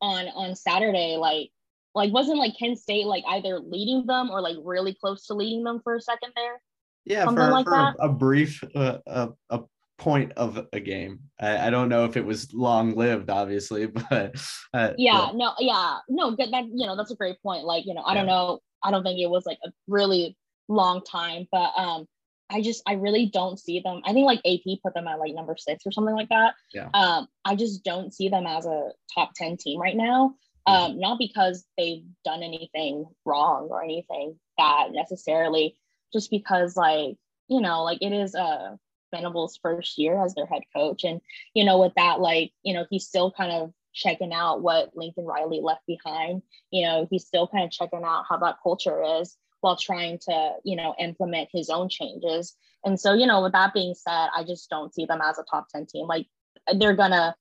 on 0.00 0.26
on 0.28 0.56
Saturday, 0.56 1.16
like 1.16 1.50
like 1.94 2.12
wasn't 2.12 2.38
like 2.38 2.58
Kent 2.58 2.78
State 2.78 3.06
like 3.06 3.24
either 3.28 3.58
leading 3.60 4.06
them 4.06 4.30
or 4.30 4.40
like 4.40 4.56
really 4.62 4.94
close 4.94 5.26
to 5.26 5.34
leading 5.34 5.62
them 5.64 5.80
for 5.82 5.94
a 5.94 6.00
second 6.00 6.32
there? 6.34 6.60
Yeah, 7.04 7.24
Something 7.24 7.44
for, 7.44 7.50
like 7.50 7.64
for 7.64 7.70
that? 7.70 7.96
A, 7.98 8.06
a 8.06 8.08
brief 8.08 8.64
uh, 8.74 8.98
a, 9.06 9.28
a 9.50 9.60
point 10.02 10.32
of 10.32 10.66
a 10.72 10.80
game. 10.80 11.20
I, 11.40 11.68
I 11.68 11.70
don't 11.70 11.88
know 11.88 12.04
if 12.04 12.16
it 12.16 12.26
was 12.26 12.52
long 12.52 12.96
lived, 12.96 13.30
obviously, 13.30 13.86
but 14.10 14.34
uh, 14.74 14.92
yeah, 14.98 15.26
but. 15.28 15.36
no, 15.36 15.54
yeah, 15.60 15.98
no, 16.08 16.32
good. 16.32 16.52
That 16.52 16.64
you 16.64 16.86
know, 16.86 16.96
that's 16.96 17.12
a 17.12 17.16
great 17.16 17.40
point. 17.40 17.64
Like 17.64 17.86
you 17.86 17.94
know, 17.94 18.02
I 18.02 18.12
yeah. 18.12 18.18
don't 18.18 18.26
know, 18.26 18.58
I 18.82 18.90
don't 18.90 19.04
think 19.04 19.20
it 19.20 19.30
was 19.30 19.46
like 19.46 19.58
a 19.64 19.70
really 19.86 20.36
long 20.68 21.02
time, 21.04 21.46
but 21.52 21.70
um, 21.76 22.06
I 22.50 22.62
just 22.62 22.82
I 22.84 22.94
really 22.94 23.26
don't 23.26 23.60
see 23.60 23.78
them. 23.78 24.02
I 24.04 24.12
think 24.12 24.26
like 24.26 24.40
AP 24.44 24.82
put 24.82 24.92
them 24.92 25.06
at 25.06 25.20
like 25.20 25.34
number 25.34 25.54
six 25.56 25.86
or 25.86 25.92
something 25.92 26.16
like 26.16 26.30
that. 26.30 26.54
Yeah. 26.74 26.88
Um, 26.94 27.28
I 27.44 27.54
just 27.54 27.84
don't 27.84 28.12
see 28.12 28.28
them 28.28 28.46
as 28.46 28.66
a 28.66 28.90
top 29.14 29.30
10 29.36 29.56
team 29.56 29.80
right 29.80 29.96
now. 29.96 30.34
Um, 30.64 31.00
not 31.00 31.18
because 31.18 31.64
they've 31.76 32.04
done 32.24 32.44
anything 32.44 33.06
wrong 33.24 33.66
or 33.68 33.82
anything 33.82 34.38
bad 34.56 34.92
necessarily, 34.92 35.76
just 36.12 36.30
because 36.30 36.76
like, 36.76 37.16
you 37.48 37.60
know, 37.60 37.82
like 37.82 37.98
it 38.00 38.12
is 38.12 38.34
uh 38.36 38.76
Venables' 39.12 39.58
first 39.62 39.98
year 39.98 40.24
as 40.24 40.34
their 40.34 40.46
head 40.46 40.62
coach. 40.74 41.04
And, 41.04 41.20
you 41.54 41.64
know, 41.64 41.78
with 41.78 41.92
that, 41.96 42.20
like, 42.20 42.52
you 42.62 42.74
know, 42.74 42.86
he's 42.90 43.06
still 43.06 43.30
kind 43.30 43.52
of 43.52 43.72
checking 43.92 44.32
out 44.32 44.62
what 44.62 44.96
Lincoln 44.96 45.24
Riley 45.24 45.60
left 45.60 45.86
behind. 45.86 46.42
You 46.70 46.86
know, 46.86 47.06
he's 47.10 47.26
still 47.26 47.46
kind 47.46 47.64
of 47.64 47.70
checking 47.70 48.04
out 48.04 48.24
how 48.28 48.38
that 48.38 48.56
culture 48.62 49.02
is 49.20 49.36
while 49.60 49.76
trying 49.76 50.18
to, 50.18 50.54
you 50.64 50.76
know, 50.76 50.94
implement 50.98 51.48
his 51.52 51.70
own 51.70 51.88
changes. 51.88 52.56
And 52.84 52.98
so, 52.98 53.14
you 53.14 53.26
know, 53.26 53.42
with 53.42 53.52
that 53.52 53.74
being 53.74 53.94
said, 53.94 54.28
I 54.36 54.44
just 54.44 54.68
don't 54.68 54.92
see 54.92 55.06
them 55.06 55.20
as 55.22 55.38
a 55.38 55.44
top 55.44 55.68
10 55.68 55.86
team. 55.86 56.06
Like 56.06 56.26
they're 56.74 56.96
gonna, 56.96 57.36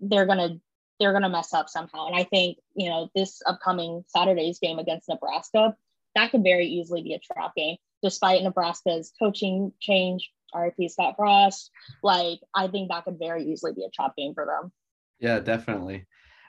they're 0.00 0.26
gonna, 0.26 0.58
they're 0.98 1.12
gonna 1.12 1.28
mess 1.28 1.52
up 1.52 1.68
somehow. 1.68 2.06
And 2.06 2.16
I 2.16 2.24
think, 2.24 2.58
you 2.74 2.88
know, 2.88 3.10
this 3.14 3.42
upcoming 3.46 4.04
Saturday's 4.06 4.58
game 4.58 4.78
against 4.78 5.08
Nebraska, 5.08 5.76
that 6.14 6.30
could 6.30 6.42
very 6.42 6.66
easily 6.66 7.02
be 7.02 7.14
a 7.14 7.18
trap 7.18 7.54
game, 7.54 7.76
despite 8.02 8.42
Nebraska's 8.42 9.12
coaching 9.18 9.72
change, 9.80 10.32
RIP 10.54 10.90
Scott 10.90 11.14
Frost. 11.16 11.70
Like, 12.02 12.40
I 12.54 12.68
think 12.68 12.90
that 12.90 13.04
could 13.04 13.18
very 13.18 13.44
easily 13.44 13.72
be 13.72 13.84
a 13.84 13.90
chop 13.90 14.16
game 14.16 14.34
for 14.34 14.46
them. 14.46 14.72
Yeah, 15.18 15.40
definitely. 15.40 16.06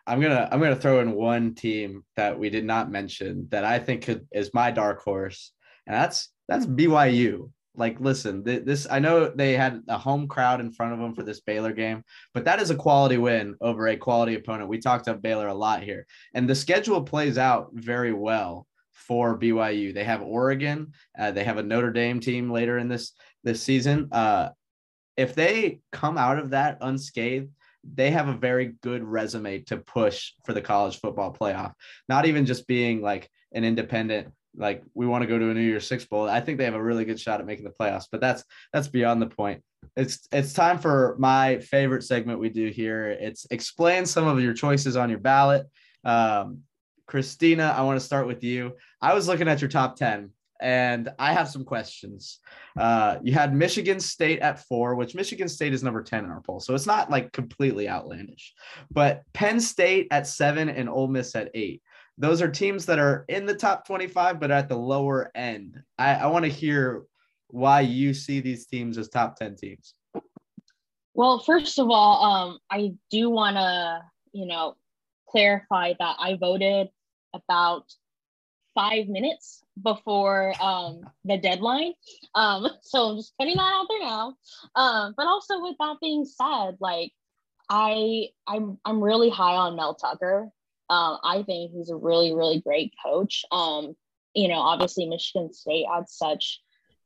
I'm 0.08 0.20
gonna 0.20 0.50
I'm 0.52 0.60
gonna 0.60 0.76
throw 0.76 1.00
in 1.00 1.14
one 1.14 1.54
team 1.54 2.04
that 2.16 2.38
we 2.38 2.50
did 2.50 2.66
not 2.66 2.92
mention 2.92 3.48
that 3.52 3.64
I 3.64 3.80
think 3.80 4.04
could, 4.04 4.28
is 4.32 4.54
my 4.54 4.72
dark 4.72 5.02
horse, 5.02 5.52
and 5.86 5.96
that's 5.96 6.30
that's 6.48 6.66
BYU. 6.66 7.52
Like, 7.76 8.02
listen, 8.02 8.44
th- 8.44 8.66
this 8.66 8.88
I 8.90 9.00
know 9.00 9.30
they 9.30 9.54
had 9.54 9.84
a 9.88 9.98
home 9.98 10.28
crowd 10.28 10.60
in 10.60 10.74
front 10.74 10.94
of 10.94 11.00
them 11.00 11.16
for 11.16 11.24
this 11.24 11.40
Baylor 11.40 11.72
game, 11.72 12.04
but 12.34 12.46
that 12.46 12.60
is 12.60 12.70
a 12.70 12.76
quality 12.76 13.18
win 13.18 13.56
over 13.62 13.88
a 13.88 13.96
quality 13.96 14.36
opponent. 14.36 14.70
We 14.70 14.80
talked 14.80 15.08
about 15.08 15.22
Baylor 15.22 15.48
a 15.48 15.54
lot 15.54 15.84
here, 15.84 16.06
and 16.34 16.50
the 16.50 16.56
schedule 16.56 17.04
plays 17.04 17.38
out 17.38 17.70
very 17.74 18.12
well 18.12 18.68
for 18.92 19.38
BYU. 19.38 19.94
They 19.94 20.04
have 20.04 20.22
Oregon, 20.22 20.94
uh, 21.18 21.32
they 21.32 21.44
have 21.44 21.58
a 21.58 21.64
Notre 21.64 21.92
Dame 21.92 22.20
team 22.20 22.52
later 22.52 22.78
in 22.78 22.88
this 22.88 23.14
this 23.44 23.62
season. 23.62 24.10
Uh, 24.12 24.50
if 25.18 25.36
they 25.36 25.80
come 25.92 26.18
out 26.18 26.40
of 26.40 26.52
that 26.52 26.78
unscathed, 26.82 27.50
they 27.84 28.12
have 28.12 28.28
a 28.28 28.34
very 28.34 28.76
good 28.82 29.04
resume 29.04 29.60
to 29.64 29.78
push 29.78 30.34
for 30.46 30.54
the 30.54 30.62
college 30.62 31.00
football 31.00 31.34
playoff. 31.34 31.74
Not 32.08 32.26
even 32.26 32.46
just 32.46 32.68
being 32.68 33.02
like 33.02 33.30
an 33.54 33.64
independent, 33.64 34.34
like 34.56 34.84
we 34.94 35.08
want 35.08 35.24
to 35.24 35.28
go 35.28 35.40
to 35.40 35.50
a 35.50 35.54
New 35.54 35.62
Year's 35.62 35.88
Six 35.88 36.06
bowl. 36.06 36.30
I 36.30 36.42
think 36.42 36.58
they 36.58 36.66
have 36.66 36.76
a 36.76 36.84
really 36.84 37.06
good 37.06 37.20
shot 37.20 37.40
at 37.40 37.46
making 37.46 37.66
the 37.66 37.72
playoffs, 37.72 38.06
but 38.12 38.22
that's 38.22 38.44
that's 38.72 38.88
beyond 38.88 39.22
the 39.22 39.28
point. 39.28 39.64
It's 39.96 40.28
it's 40.32 40.54
time 40.54 40.78
for 40.78 41.16
my 41.20 41.60
favorite 41.60 42.04
segment 42.04 42.40
we 42.40 42.50
do 42.50 42.68
here. 42.68 43.10
It's 43.10 43.48
explain 43.50 44.06
some 44.06 44.28
of 44.28 44.40
your 44.42 44.54
choices 44.54 44.96
on 44.96 45.10
your 45.10 45.20
ballot. 45.20 45.68
Um, 46.04 46.60
Christina, 47.08 47.74
I 47.76 47.82
want 47.82 48.00
to 48.00 48.06
start 48.06 48.28
with 48.28 48.44
you. 48.44 48.74
I 49.02 49.14
was 49.14 49.28
looking 49.28 49.48
at 49.48 49.60
your 49.60 49.70
top 49.70 49.96
10 49.96 50.30
and 50.62 51.10
I 51.18 51.34
have 51.34 51.50
some 51.50 51.66
questions. 51.66 52.40
Uh, 52.80 53.18
you 53.24 53.34
had 53.34 53.54
Michigan 53.54 54.00
State 54.00 54.40
at 54.40 54.66
four, 54.68 54.96
which 54.96 55.16
Michigan 55.16 55.50
State 55.50 55.74
is 55.74 55.84
number 55.84 56.04
10 56.04 56.24
in 56.24 56.30
our 56.30 56.42
poll. 56.42 56.60
So 56.60 56.76
it's 56.76 56.86
not 56.86 57.10
like 57.10 57.34
completely 57.34 57.90
outlandish, 57.90 58.54
but 58.92 59.24
Penn 59.34 59.60
State 59.60 60.08
at 60.12 60.28
seven 60.28 60.70
and 60.70 60.88
Ole 60.88 61.08
Miss 61.08 61.36
at 61.36 61.50
eight. 61.56 61.82
Those 62.18 62.42
are 62.42 62.50
teams 62.50 62.86
that 62.86 63.00
are 63.00 63.26
in 63.30 63.46
the 63.46 63.56
top 63.56 63.88
25, 63.88 64.40
but 64.40 64.52
at 64.52 64.70
the 64.70 64.78
lower 64.78 65.32
end. 65.34 65.82
I, 65.98 66.14
I 66.14 66.28
want 66.28 66.46
to 66.46 66.52
hear 66.52 67.04
why 67.48 67.82
you 67.82 68.14
see 68.14 68.40
these 68.40 68.68
teams 68.68 68.98
as 68.98 69.10
top 69.10 69.38
10 69.38 69.56
teams. 69.56 69.96
Well, 71.14 71.40
first 71.40 71.80
of 71.80 71.90
all, 71.90 72.24
um, 72.24 72.60
I 72.70 72.94
do 73.10 73.30
want 73.30 73.58
to, 73.58 74.02
you 74.32 74.46
know, 74.46 74.76
clarify 75.28 75.94
that 76.00 76.16
I 76.20 76.38
voted 76.40 76.88
about 77.34 77.86
five 78.76 79.08
minutes 79.08 79.64
before 79.84 80.54
um, 80.62 81.02
the 81.26 81.38
deadline. 81.38 81.94
Um, 82.36 82.68
so 82.82 83.10
I'm 83.10 83.18
just 83.18 83.34
putting 83.38 83.58
that 83.58 83.74
out 83.74 83.88
there 83.90 84.02
now. 84.02 84.36
Um, 84.76 85.14
but 85.18 85.28
also 85.28 85.62
with 85.62 85.76
that 85.80 85.98
being 86.02 86.26
said, 86.26 86.78
like 86.80 87.12
I 87.70 88.30
I'm 88.48 88.78
I'm 88.86 89.04
really 89.04 89.30
high 89.30 89.56
on 89.56 89.76
Mel 89.76 89.96
Tucker. 89.96 90.50
Um, 90.90 91.18
I 91.24 91.44
think 91.44 91.72
he's 91.72 91.90
a 91.90 91.96
really 91.96 92.34
really 92.34 92.60
great 92.60 92.94
coach. 93.04 93.46
Um, 93.52 93.96
you 94.34 94.48
know, 94.48 94.60
obviously 94.60 95.08
Michigan 95.08 95.54
State 95.54 95.86
had 95.92 96.10
such 96.10 96.62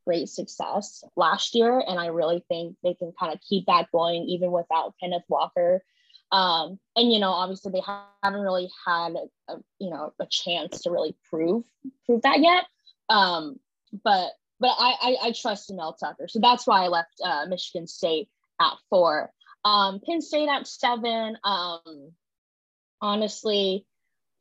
great 0.05 0.29
success 0.29 1.03
last 1.15 1.55
year, 1.55 1.84
and 1.86 2.00
I 2.00 2.08
really 2.08 2.44
think 2.48 2.77
they 2.84 2.94
can 2.94 3.13
kind 3.20 3.34
of 3.34 3.39
keep 3.48 3.65
that 3.67 3.91
going 3.91 4.24
even 4.24 4.51
without 4.51 4.94
Kenneth 5.01 5.24
Walker 5.27 5.83
um, 6.31 6.79
and 6.96 7.11
you 7.11 7.20
know, 7.20 7.29
obviously 7.29 7.72
they 7.72 7.83
haven't 8.24 8.42
really 8.42 8.70
had 8.85 9.14
a, 9.50 9.55
you 9.79 9.90
know 9.90 10.14
a 10.20 10.25
chance 10.29 10.81
to 10.81 10.92
really 10.92 11.16
prove 11.29 11.64
prove 12.05 12.22
that 12.24 12.40
yet. 12.40 12.66
Um, 13.09 13.59
but 14.03 14.31
but 14.59 14.72
I, 14.77 14.96
I, 15.01 15.18
I 15.27 15.31
trust 15.31 15.72
Mel 15.74 15.94
Tucker, 15.94 16.27
so 16.27 16.40
that's 16.40 16.66
why 16.66 16.83
I 16.83 16.88
left 16.88 17.22
uh, 17.24 17.46
Michigan 17.48 17.88
State 17.88 18.29
at 18.59 18.74
four. 18.90 19.31
Um, 19.64 20.00
Penn 20.05 20.22
State 20.22 20.50
at 20.50 20.68
seven. 20.68 21.38
Um, 21.44 22.11
honestly, 23.01 23.85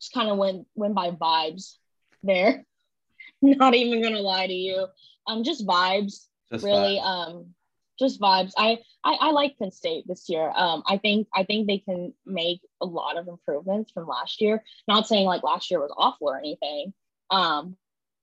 just 0.00 0.12
kind 0.12 0.30
of 0.30 0.38
went 0.38 0.66
went 0.74 0.94
by 0.94 1.10
vibes 1.10 1.76
there. 2.22 2.64
Not 3.42 3.74
even 3.74 4.02
gonna 4.02 4.20
lie 4.20 4.46
to 4.46 4.52
you. 4.52 4.86
Um, 5.26 5.44
just 5.44 5.66
vibes. 5.66 6.26
Just 6.50 6.64
really. 6.64 6.98
Vibes. 6.98 7.28
Um, 7.28 7.54
just 7.98 8.20
vibes. 8.20 8.52
I, 8.56 8.78
I 9.04 9.14
I 9.20 9.30
like 9.30 9.58
Penn 9.58 9.70
State 9.70 10.04
this 10.06 10.28
year. 10.28 10.50
Um, 10.54 10.82
I 10.86 10.98
think 10.98 11.28
I 11.34 11.44
think 11.44 11.66
they 11.66 11.78
can 11.78 12.12
make 12.26 12.60
a 12.80 12.86
lot 12.86 13.16
of 13.16 13.28
improvements 13.28 13.92
from 13.92 14.06
last 14.06 14.40
year. 14.40 14.62
Not 14.88 15.06
saying 15.06 15.26
like 15.26 15.42
last 15.42 15.70
year 15.70 15.80
was 15.80 15.94
awful 15.96 16.28
or 16.28 16.38
anything. 16.38 16.92
Um, 17.30 17.76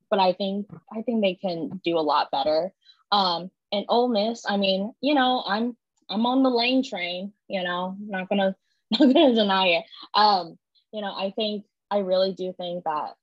but 0.10 0.20
I 0.20 0.34
think 0.34 0.68
I 0.92 1.02
think 1.02 1.22
they 1.22 1.36
can 1.36 1.82
do 1.84 1.98
a 1.98 2.02
lot 2.02 2.32
better. 2.32 2.74
Um, 3.12 3.50
and 3.72 3.86
Ole 3.90 4.10
Miss, 4.10 4.46
I 4.48 4.58
mean, 4.58 4.94
you 5.02 5.14
know, 5.14 5.44
I'm 5.46 5.76
I'm 6.10 6.26
on 6.26 6.44
the 6.44 6.50
lane 6.50 6.84
train. 6.84 7.34
You 7.48 7.64
know, 7.64 7.96
not 8.00 8.30
gonna 8.30 8.56
not 8.92 9.14
gonna 9.14 9.34
deny 9.34 9.68
it. 9.68 9.86
Um, 10.14 10.58
you 10.92 11.02
know, 11.02 11.14
I 11.14 11.32
think 11.36 11.66
I 11.90 12.00
really 12.00 12.34
do 12.34 12.54
think 12.58 12.84
that, 12.84 13.16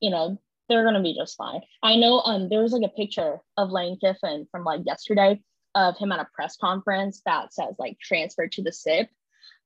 you 0.00 0.10
know, 0.10 0.38
they're 0.68 0.84
gonna 0.84 1.02
be 1.02 1.14
just 1.14 1.36
fine. 1.36 1.62
I 1.82 1.96
know 1.96 2.20
um 2.20 2.48
there 2.48 2.62
was 2.62 2.72
like 2.72 2.88
a 2.88 2.94
picture 2.94 3.40
of 3.56 3.70
Lane 3.70 3.98
Kiffin 3.98 4.46
from 4.52 4.64
like 4.64 4.82
yesterday 4.84 5.40
of 5.74 5.96
him 5.98 6.12
at 6.12 6.20
a 6.20 6.28
press 6.34 6.56
conference 6.56 7.22
that 7.26 7.54
says 7.54 7.74
like 7.78 7.98
transfer 8.00 8.46
to 8.48 8.62
the 8.62 8.72
SIP. 8.72 9.08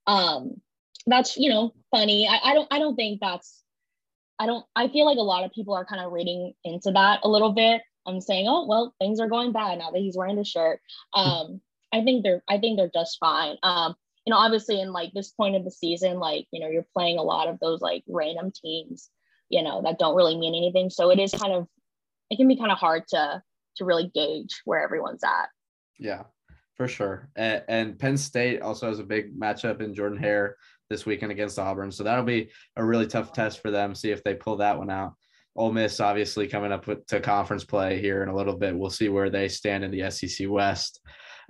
Um, 0.07 0.61
that's 1.07 1.37
you 1.37 1.51
know 1.51 1.75
funny. 1.91 2.29
I, 2.29 2.51
I 2.51 2.55
don't 2.55 2.69
I 2.71 2.79
don't 2.79 2.97
think 2.97 3.21
that's 3.21 3.63
I 4.39 4.47
don't 4.47 4.65
I 4.75 4.89
feel 4.89 5.07
like 5.07 5.19
a 5.19 5.23
lot 5.23 5.45
of 5.45 5.53
people 5.53 5.75
are 5.75 5.85
kind 5.85 6.03
of 6.03 6.13
reading 6.13 6.55
into 6.65 6.93
that 6.93 7.21
a 7.23 7.29
little 7.29 7.53
bit. 7.53 7.83
I'm 8.07 8.21
saying, 8.21 8.47
oh 8.49 8.67
well, 8.67 8.95
things 8.99 9.21
are 9.21 9.29
going 9.29 9.53
bad 9.53 9.79
now 9.79 9.91
that 9.91 10.01
he's 10.01 10.17
wearing 10.17 10.37
the 10.37 10.45
shirt. 10.45 10.81
Um, 11.15 11.61
I 11.93 12.03
think 12.03 12.23
they're 12.23 12.43
I 12.49 12.59
think 12.59 12.79
they're 12.79 12.91
just 12.93 13.19
fine. 13.19 13.57
Um, 13.63 13.95
you 14.27 14.31
know, 14.31 14.39
obviously 14.39 14.81
in 14.81 14.93
like 14.93 15.13
this 15.13 15.31
point 15.31 15.57
of 15.57 15.65
the 15.65 15.71
season, 15.71 16.19
like 16.19 16.47
you 16.51 16.61
know, 16.61 16.69
you're 16.69 16.87
playing 16.95 17.19
a 17.19 17.23
lot 17.23 17.49
of 17.49 17.59
those 17.61 17.81
like 17.81 18.03
random 18.09 18.53
teams, 18.53 19.11
you 19.49 19.63
know, 19.63 19.83
that 19.83 19.99
don't 19.99 20.17
really 20.17 20.37
mean 20.37 20.55
anything. 20.55 20.91
So 20.91 21.11
it 21.11 21.19
is 21.19 21.33
kind 21.33 21.53
of 21.53 21.69
it 22.31 22.37
can 22.37 22.49
be 22.49 22.57
kind 22.57 22.73
of 22.73 22.79
hard 22.79 23.07
to 23.09 23.43
to 23.77 23.85
really 23.85 24.11
gauge 24.15 24.63
where 24.65 24.83
everyone's 24.83 25.25
at. 25.25 25.49
Yeah, 25.99 26.25
for 26.77 26.89
sure. 26.89 27.31
And, 27.37 27.63
and, 27.69 27.99
Penn 27.99 28.17
State 28.17 28.63
also 28.63 28.89
has 28.89 28.99
a 28.99 29.05
big 29.05 29.39
matchup 29.39 29.81
in 29.81 29.95
Jordan 29.95 30.19
Hare 30.19 30.57
this 30.91 31.07
weekend 31.07 31.33
against 31.33 31.59
Auburn. 31.59 31.91
So 31.91 32.05
that'll 32.05 32.25
be 32.25 32.51
a 32.77 32.85
really 32.85 33.07
tough 33.07 33.33
test 33.33 33.61
for 33.61 33.71
them. 33.71 33.95
See 33.95 34.11
if 34.11 34.23
they 34.25 34.35
pull 34.35 34.57
that 34.59 34.79
one 34.79 34.91
out. 34.91 35.15
Ole 35.57 35.73
Miss 35.73 36.01
obviously 36.01 36.49
coming 36.49 36.73
up 36.73 36.87
with, 36.87 37.07
to 37.07 37.21
conference 37.21 37.65
play 37.65 38.01
here 38.01 38.23
in 38.23 38.29
a 38.29 38.35
little 38.35 38.57
bit. 38.57 38.77
We'll 38.77 38.91
see 38.91 39.09
where 39.09 39.31
they 39.31 39.49
stand 39.49 39.85
in 39.85 39.91
the 39.91 40.11
SEC 40.11 40.49
West. 40.51 41.01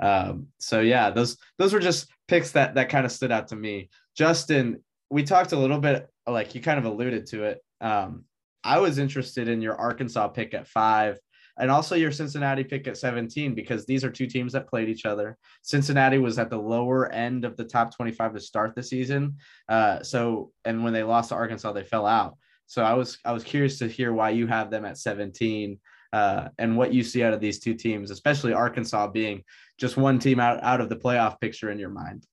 Um, 0.01 0.49
so 0.59 0.81
yeah, 0.81 1.11
those 1.11 1.39
those 1.59 1.73
were 1.73 1.81
just 1.81 2.09
picks 2.29 2.53
that 2.53 2.75
that 2.75 2.89
kind 2.89 3.07
of 3.07 3.13
stood 3.13 3.33
out 3.33 3.49
to 3.49 3.57
me. 3.57 3.89
Justin, 4.17 4.83
we 5.11 5.23
talked 5.23 5.53
a 5.53 5.59
little 5.59 5.79
bit, 5.79 6.07
like 6.27 6.55
you 6.55 6.61
kind 6.61 6.79
of 6.79 6.85
alluded 6.85 7.27
to 7.29 7.45
it. 7.45 7.65
Um, 7.81 8.25
I 8.63 8.79
was 8.79 8.99
interested 8.99 9.49
in 9.49 9.63
your 9.63 9.77
Arkansas 9.77 10.29
pick 10.29 10.55
at 10.55 10.67
five 10.67 11.19
and 11.59 11.71
also 11.71 11.95
your 11.95 12.11
Cincinnati 12.11 12.65
pick 12.65 12.87
at 12.87 12.97
17 12.97 13.55
because 13.55 13.87
these 13.87 14.05
are 14.05 14.11
two 14.11 14.27
teams 14.27 14.53
that 14.53 14.69
played 14.69 14.89
each 14.89 15.07
other. 15.07 15.39
Cincinnati 15.63 16.19
was 16.19 16.39
at 16.39 16.51
the 16.51 16.59
lower 16.59 17.11
end 17.13 17.45
of 17.45 17.57
the 17.57 17.65
top 17.65 17.95
25 17.95 18.35
to 18.35 18.41
start 18.41 18.75
the 18.75 18.83
season. 18.83 19.37
Uh, 19.69 20.03
so 20.03 20.51
and 20.65 20.83
when 20.83 20.93
they 20.93 21.03
lost 21.03 21.29
to 21.29 21.35
Arkansas, 21.35 21.73
they 21.73 21.85
fell 21.85 22.07
out. 22.07 22.37
So 22.67 22.83
I 22.83 22.95
was 22.95 23.19
I 23.25 23.33
was 23.33 23.45
curious 23.45 23.79
to 23.79 23.89
hear 23.89 24.13
why 24.13 24.31
you 24.31 24.47
have 24.47 24.71
them 24.71 24.85
at 24.85 24.99
17 24.99 25.79
uh, 26.13 26.49
and 26.59 26.77
what 26.77 26.95
you 26.95 27.03
see 27.03 27.25
out 27.25 27.35
of 27.35 27.41
these 27.41 27.59
two 27.59 27.75
teams, 27.75 28.11
especially 28.11 28.53
Arkansas 28.53 29.09
being 29.09 29.43
just 29.79 29.97
one 29.97 30.19
team 30.19 30.39
out, 30.39 30.63
out 30.63 30.81
of 30.81 30.89
the 30.89 30.97
playoff 30.97 31.41
picture 31.41 31.71
in 31.71 31.79
your 31.79 31.91
mind. 31.91 32.25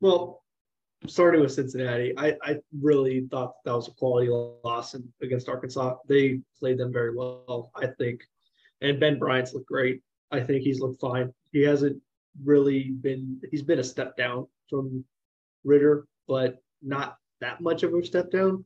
Well, 0.00 0.42
starting 1.06 1.40
with 1.40 1.52
Cincinnati, 1.52 2.12
I, 2.18 2.36
I 2.42 2.58
really 2.78 3.26
thought 3.30 3.54
that 3.64 3.74
was 3.74 3.88
a 3.88 3.92
quality 3.92 4.28
loss 4.28 4.94
in, 4.94 5.10
against 5.22 5.48
Arkansas. 5.48 5.96
They 6.08 6.40
played 6.58 6.76
them 6.76 6.92
very 6.92 7.14
well, 7.16 7.70
I 7.74 7.86
think. 7.86 8.20
And 8.80 9.00
Ben 9.00 9.18
Bryant's 9.18 9.54
looked 9.54 9.66
great. 9.66 10.02
I 10.30 10.40
think 10.40 10.62
he's 10.62 10.80
looked 10.80 11.00
fine. 11.00 11.32
He 11.52 11.62
hasn't 11.62 12.00
really 12.44 12.90
been, 12.90 13.40
he's 13.50 13.62
been 13.62 13.80
a 13.80 13.84
step 13.84 14.16
down 14.16 14.46
from 14.68 15.04
Ridder, 15.64 16.06
but 16.28 16.62
not 16.82 17.16
that 17.40 17.60
much 17.60 17.82
of 17.82 17.92
a 17.92 18.04
step 18.04 18.30
down. 18.30 18.64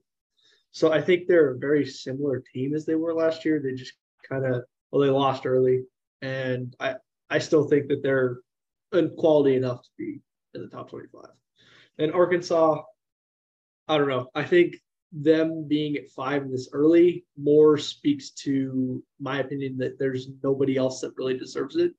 So 0.73 0.93
I 0.93 1.01
think 1.01 1.27
they're 1.27 1.53
a 1.53 1.59
very 1.59 1.87
similar 1.87 2.43
team 2.53 2.75
as 2.75 2.85
they 2.85 2.95
were 2.95 3.15
last 3.15 3.45
year. 3.45 3.61
They 3.61 3.75
just 3.75 3.95
kind 4.29 4.45
of, 4.45 4.65
well, 4.91 5.03
they 5.03 5.09
lost 5.09 5.47
early. 5.47 5.85
And 6.21 6.75
I, 6.81 6.97
I 7.31 7.39
still 7.39 7.69
think 7.69 7.89
that 7.89 8.03
they're 8.03 8.39
quality 9.17 9.57
enough 9.57 9.83
to 9.83 9.89
be 9.99 10.21
in 10.55 10.63
the 10.63 10.69
top 10.69 10.91
25. 10.91 11.25
And 11.99 12.13
Arkansas, 12.13 12.83
I 13.89 13.99
don't 13.99 14.09
know. 14.09 14.29
I 14.35 14.45
think 14.45 14.77
them 15.15 15.67
being 15.69 15.97
at 15.97 16.11
five 16.11 16.51
this 16.51 16.69
early 16.73 17.25
more 17.37 17.79
speaks 17.79 18.31
to 18.31 19.03
my 19.21 19.39
opinion 19.39 19.79
that 19.79 19.99
there's 19.99 20.29
nobody 20.43 20.77
else 20.77 21.01
that 21.01 21.17
really 21.17 21.39
deserves 21.39 21.77
it. 21.77 21.95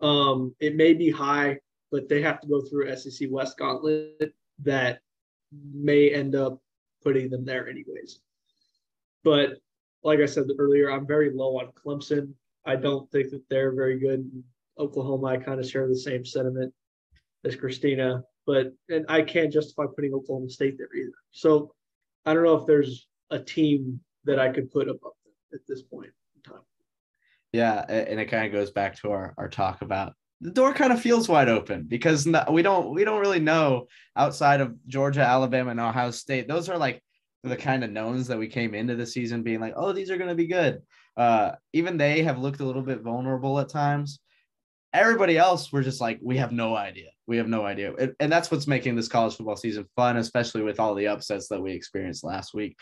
Um, 0.00 0.54
it 0.58 0.74
may 0.74 0.94
be 0.94 1.10
high, 1.10 1.58
but 1.92 2.08
they 2.08 2.22
have 2.22 2.40
to 2.40 2.48
go 2.48 2.60
through 2.60 2.94
SEC 2.96 3.28
West 3.30 3.56
gauntlet 3.56 4.34
that 4.62 5.00
may 5.72 6.10
end 6.10 6.34
up 6.34 6.60
putting 7.04 7.30
them 7.30 7.44
there 7.44 7.68
anyways. 7.68 8.20
But 9.22 9.58
like 10.02 10.18
I 10.20 10.26
said 10.26 10.44
earlier, 10.58 10.90
I'm 10.90 11.06
very 11.06 11.30
low 11.30 11.60
on 11.60 11.72
Clemson. 11.72 12.32
I 12.64 12.76
don't 12.76 13.10
think 13.10 13.30
that 13.30 13.48
they're 13.48 13.72
very 13.72 13.98
good. 13.98 14.28
Oklahoma, 14.78 15.28
I 15.28 15.36
kind 15.36 15.60
of 15.60 15.68
share 15.68 15.86
the 15.86 15.96
same 15.96 16.24
sentiment 16.24 16.72
as 17.44 17.54
Christina, 17.54 18.24
but 18.46 18.72
and 18.88 19.04
I 19.08 19.22
can't 19.22 19.52
justify 19.52 19.84
putting 19.94 20.14
Oklahoma 20.14 20.50
State 20.50 20.78
there 20.78 20.94
either. 20.96 21.12
So 21.30 21.74
I 22.24 22.34
don't 22.34 22.44
know 22.44 22.56
if 22.56 22.66
there's 22.66 23.06
a 23.30 23.38
team 23.38 24.00
that 24.24 24.38
I 24.38 24.50
could 24.50 24.70
put 24.70 24.88
above 24.88 25.12
them 25.24 25.32
at 25.54 25.60
this 25.66 25.82
point 25.82 26.10
in 26.36 26.52
time. 26.52 26.62
Yeah, 27.52 27.84
and 27.88 28.20
it 28.20 28.26
kind 28.26 28.46
of 28.46 28.52
goes 28.52 28.70
back 28.70 28.96
to 29.00 29.10
our, 29.10 29.34
our 29.36 29.48
talk 29.48 29.82
about 29.82 30.14
the 30.40 30.50
door 30.50 30.72
kind 30.72 30.92
of 30.92 31.00
feels 31.00 31.28
wide 31.28 31.48
open 31.48 31.84
because 31.84 32.26
we 32.50 32.62
don't 32.62 32.94
we 32.94 33.04
don't 33.04 33.20
really 33.20 33.40
know 33.40 33.86
outside 34.16 34.60
of 34.60 34.74
Georgia, 34.86 35.20
Alabama, 35.20 35.70
and 35.70 35.80
Ohio 35.80 36.10
State. 36.10 36.48
Those 36.48 36.68
are 36.68 36.78
like 36.78 37.02
the 37.42 37.56
kind 37.56 37.84
of 37.84 37.90
knowns 37.90 38.26
that 38.28 38.38
we 38.38 38.48
came 38.48 38.74
into 38.74 38.96
the 38.96 39.06
season 39.06 39.42
being 39.42 39.60
like, 39.60 39.74
oh, 39.76 39.92
these 39.92 40.10
are 40.10 40.16
going 40.16 40.28
to 40.28 40.34
be 40.34 40.46
good. 40.46 40.80
Uh, 41.16 41.52
even 41.72 41.96
they 41.96 42.22
have 42.22 42.38
looked 42.38 42.60
a 42.60 42.64
little 42.64 42.82
bit 42.82 43.02
vulnerable 43.02 43.58
at 43.58 43.68
times. 43.68 44.20
Everybody 44.92 45.38
else, 45.38 45.72
we're 45.72 45.82
just 45.82 46.00
like, 46.00 46.18
we 46.22 46.36
have 46.38 46.52
no 46.52 46.76
idea. 46.76 47.10
We 47.26 47.36
have 47.36 47.48
no 47.48 47.64
idea. 47.64 47.94
And, 47.94 48.14
and 48.18 48.32
that's 48.32 48.50
what's 48.50 48.66
making 48.66 48.96
this 48.96 49.08
college 49.08 49.36
football 49.36 49.56
season 49.56 49.86
fun, 49.94 50.16
especially 50.16 50.62
with 50.62 50.80
all 50.80 50.94
the 50.94 51.06
upsets 51.06 51.48
that 51.48 51.62
we 51.62 51.72
experienced 51.72 52.24
last 52.24 52.54
week. 52.54 52.76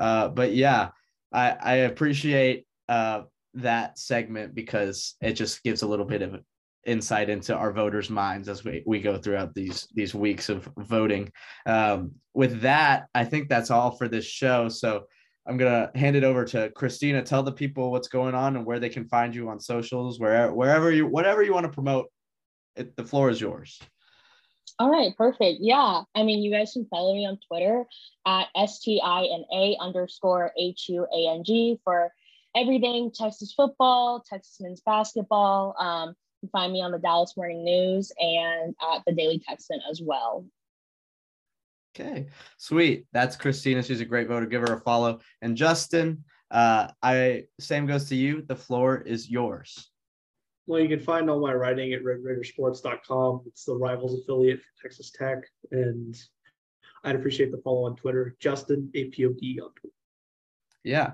Uh, 0.00 0.28
but 0.28 0.52
yeah, 0.52 0.88
I, 1.32 1.50
I 1.50 1.74
appreciate 1.74 2.66
uh, 2.88 3.22
that 3.54 3.98
segment 3.98 4.54
because 4.54 5.14
it 5.20 5.34
just 5.34 5.62
gives 5.62 5.82
a 5.82 5.86
little 5.86 6.06
bit 6.06 6.22
of 6.22 6.40
insight 6.84 7.30
into 7.30 7.54
our 7.54 7.72
voters' 7.72 8.10
minds 8.10 8.48
as 8.48 8.64
we, 8.64 8.82
we 8.86 9.00
go 9.00 9.16
throughout 9.16 9.54
these 9.54 9.86
these 9.94 10.14
weeks 10.14 10.48
of 10.48 10.68
voting. 10.78 11.30
Um, 11.64 12.12
with 12.34 12.62
that, 12.62 13.06
I 13.14 13.24
think 13.24 13.48
that's 13.48 13.70
all 13.70 13.92
for 13.92 14.08
this 14.08 14.24
show. 14.24 14.68
So 14.68 15.04
I'm 15.46 15.56
gonna 15.56 15.90
hand 15.94 16.16
it 16.16 16.24
over 16.24 16.44
to 16.46 16.70
Christina. 16.70 17.22
Tell 17.22 17.42
the 17.42 17.52
people 17.52 17.90
what's 17.90 18.08
going 18.08 18.34
on 18.34 18.56
and 18.56 18.64
where 18.64 18.78
they 18.78 18.88
can 18.88 19.06
find 19.06 19.34
you 19.34 19.48
on 19.48 19.58
socials, 19.58 20.20
wherever 20.20 20.54
wherever 20.54 20.92
you 20.92 21.06
whatever 21.06 21.42
you 21.42 21.52
want 21.52 21.64
to 21.64 21.72
promote. 21.72 22.06
It, 22.76 22.96
the 22.96 23.04
floor 23.04 23.28
is 23.28 23.40
yours. 23.40 23.80
All 24.78 24.90
right, 24.90 25.16
perfect. 25.16 25.58
Yeah, 25.60 26.02
I 26.14 26.22
mean, 26.22 26.42
you 26.42 26.50
guys 26.50 26.72
can 26.72 26.86
follow 26.86 27.14
me 27.14 27.26
on 27.26 27.38
Twitter 27.46 27.84
at 28.26 28.48
S 28.56 28.80
T 28.80 29.00
I 29.04 29.24
N 29.24 29.44
A 29.52 29.76
underscore 29.80 30.52
H 30.58 30.86
U 30.88 31.06
A 31.12 31.34
N 31.34 31.44
G 31.44 31.78
for 31.84 32.12
everything 32.56 33.10
Texas 33.12 33.52
football, 33.52 34.24
Texas 34.28 34.58
men's 34.60 34.80
basketball. 34.80 35.74
Um, 35.78 36.14
can 36.40 36.50
find 36.50 36.72
me 36.72 36.82
on 36.82 36.90
the 36.90 36.98
Dallas 36.98 37.36
Morning 37.36 37.64
News 37.64 38.10
and 38.18 38.74
at 38.92 39.02
the 39.06 39.12
Daily 39.12 39.40
Texan 39.46 39.80
as 39.88 40.00
well. 40.02 40.44
Okay, 41.94 42.26
sweet. 42.56 43.06
That's 43.12 43.36
Christina. 43.36 43.82
She's 43.82 44.00
a 44.00 44.04
great 44.04 44.28
voter. 44.28 44.46
Give 44.46 44.62
her 44.62 44.74
a 44.74 44.80
follow. 44.80 45.20
And 45.42 45.56
Justin, 45.56 46.24
uh, 46.50 46.88
I 47.02 47.44
same 47.60 47.86
goes 47.86 48.08
to 48.08 48.16
you. 48.16 48.42
The 48.42 48.56
floor 48.56 49.02
is 49.02 49.30
yours. 49.30 49.90
Well, 50.66 50.80
you 50.80 50.88
can 50.88 51.00
find 51.00 51.28
all 51.28 51.40
my 51.40 51.52
writing 51.52 51.92
at 51.92 52.02
RedRaidersports.com. 52.02 53.42
It's 53.46 53.64
the 53.64 53.74
Rivals 53.74 54.20
affiliate 54.20 54.60
for 54.60 54.82
Texas 54.82 55.10
Tech, 55.10 55.38
and 55.70 56.16
I'd 57.04 57.16
appreciate 57.16 57.50
the 57.50 57.58
follow 57.58 57.84
on 57.86 57.96
Twitter. 57.96 58.36
Justin 58.40 58.90
APOD 58.94 59.60
on 59.60 59.72
Twitter. 59.74 59.94
Yeah, 60.84 61.12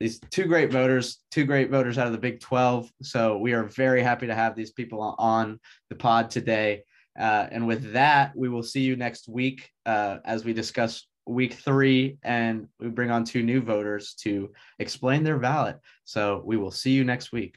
these 0.00 0.18
two 0.30 0.44
great 0.44 0.72
voters, 0.72 1.22
two 1.30 1.44
great 1.44 1.70
voters 1.70 1.98
out 1.98 2.06
of 2.06 2.12
the 2.12 2.18
Big 2.18 2.40
12. 2.40 2.90
So 3.02 3.38
we 3.38 3.52
are 3.52 3.64
very 3.64 4.02
happy 4.02 4.26
to 4.26 4.34
have 4.34 4.54
these 4.54 4.72
people 4.72 5.00
on 5.18 5.60
the 5.88 5.96
pod 5.96 6.30
today. 6.30 6.82
Uh, 7.18 7.46
and 7.50 7.66
with 7.66 7.92
that, 7.92 8.36
we 8.36 8.48
will 8.48 8.62
see 8.62 8.80
you 8.80 8.96
next 8.96 9.28
week 9.28 9.70
uh, 9.86 10.18
as 10.24 10.44
we 10.44 10.52
discuss 10.52 11.06
week 11.26 11.54
three 11.54 12.18
and 12.22 12.68
we 12.78 12.88
bring 12.88 13.10
on 13.10 13.24
two 13.24 13.42
new 13.42 13.60
voters 13.60 14.14
to 14.14 14.52
explain 14.78 15.24
their 15.24 15.38
ballot. 15.38 15.78
So 16.04 16.42
we 16.44 16.56
will 16.56 16.70
see 16.70 16.92
you 16.92 17.04
next 17.04 17.32
week. 17.32 17.56